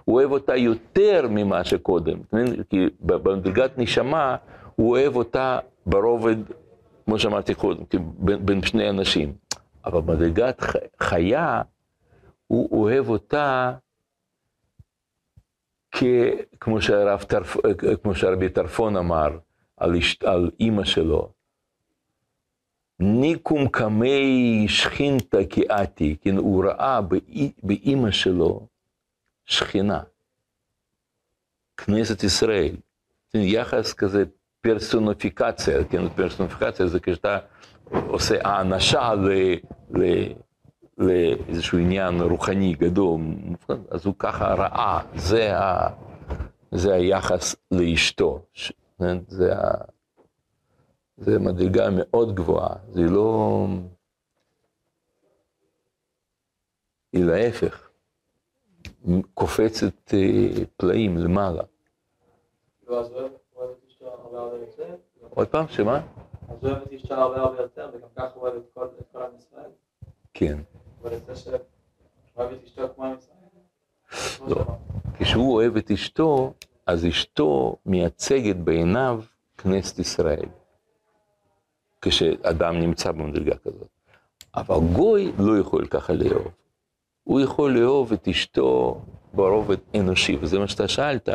[0.05, 2.17] הוא אוהב אותה יותר ממה שקודם?
[2.69, 4.35] כי במדרגת נשמה
[4.75, 6.35] הוא אוהב אותה ברובד,
[7.05, 7.83] כמו שאמרתי קודם,
[8.17, 9.33] בין, בין שני אנשים.
[9.85, 10.61] אבל במדרגת
[10.99, 11.61] חיה,
[12.47, 13.73] הוא אוהב אותה
[15.91, 16.03] כ,
[16.59, 17.57] כמו שהרב טרפ,
[18.03, 19.37] כמו שהרבי טרפון אמר
[19.77, 19.91] על,
[20.25, 21.31] על אימא שלו.
[22.99, 28.67] ניקום קמי שכינתא כאתי, כן, הוא ראה באי- באימא שלו
[29.45, 30.01] שכינה,
[31.77, 32.75] כנסת ישראל.
[33.31, 34.23] כן, יחס כזה,
[34.61, 37.39] פרסוניפיקציה, כן, פרסוניפיקציה זה כשאתה
[37.91, 39.29] עושה האנשה ל...
[40.01, 40.03] ל
[40.97, 43.21] לאיזשהו עניין רוחני גדול,
[43.91, 45.89] אז הוא ככה ראה, זה, ה,
[46.71, 49.17] זה היחס לאשתו, ש- כן?
[49.27, 49.71] זה, ה,
[51.17, 53.65] זה מדרגה מאוד גבוהה, זה לא...
[57.13, 57.89] היא להפך,
[59.33, 61.63] קופצת אה, פלאים למעלה.
[62.87, 63.03] לא.
[65.29, 66.01] עוד פעם, שמה?
[66.49, 68.77] אז אוהב את אשתו הרבה הרבה יותר, וגם ככה הוא אוהב את
[69.13, 69.69] כל עם ישראל.
[70.33, 70.57] כן.
[74.47, 74.65] לא.
[75.19, 76.53] כשהוא אוהב את אשתו,
[76.85, 79.21] אז אשתו מייצגת בעיניו
[79.57, 80.45] כנסת ישראל.
[82.01, 83.87] כשאדם נמצא במדרגה כזאת.
[84.55, 86.47] אבל גוי לא יכול ככה לאהוב.
[87.23, 89.01] הוא יכול לאהוב את אשתו
[89.33, 91.29] ברובד אנושי, וזה מה שאתה שאלת,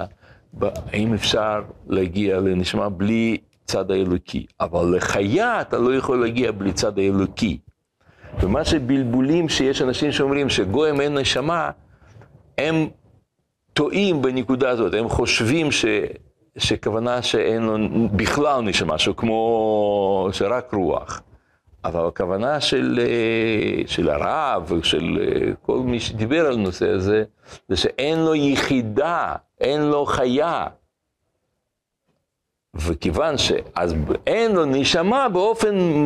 [0.60, 4.46] האם אפשר להגיע לנשמה בלי צד האלוקי.
[4.60, 7.58] אבל לחיה אתה לא יכול להגיע בלי צד האלוקי.
[8.40, 11.70] ומה שבלבולים שיש אנשים שאומרים שגויים אין נשמה,
[12.58, 12.88] הם
[13.72, 15.84] טועים בנקודה הזאת, הם חושבים ש,
[16.58, 17.76] שכוונה שאין לו
[18.08, 21.22] בכלל נשמה, שהוא כמו, שרק רוח.
[21.84, 27.24] אבל הכוונה של, אה, של הרב, של אה, כל מי שדיבר על הנושא הזה,
[27.68, 30.66] זה שאין לו יחידה, אין לו חיה.
[32.74, 33.94] וכיוון שאז
[34.26, 36.04] אין לו נשמה באופן,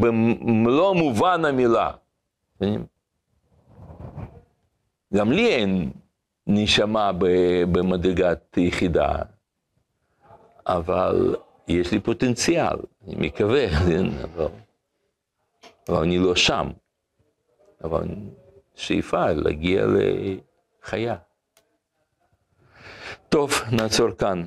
[0.00, 1.90] במלוא מובן המילה.
[5.14, 5.90] גם לי אין
[6.46, 7.10] נשמה
[7.72, 9.12] במדרגת יחידה,
[10.66, 11.36] אבל
[11.68, 12.76] יש לי פוטנציאל,
[13.06, 14.46] אני מקווה, כן, אבל,
[15.88, 16.70] אבל אני לא שם.
[17.84, 18.08] אבל
[18.74, 21.16] שאיפה להגיע לחיה.
[23.28, 24.44] טוב, נעצור כאן.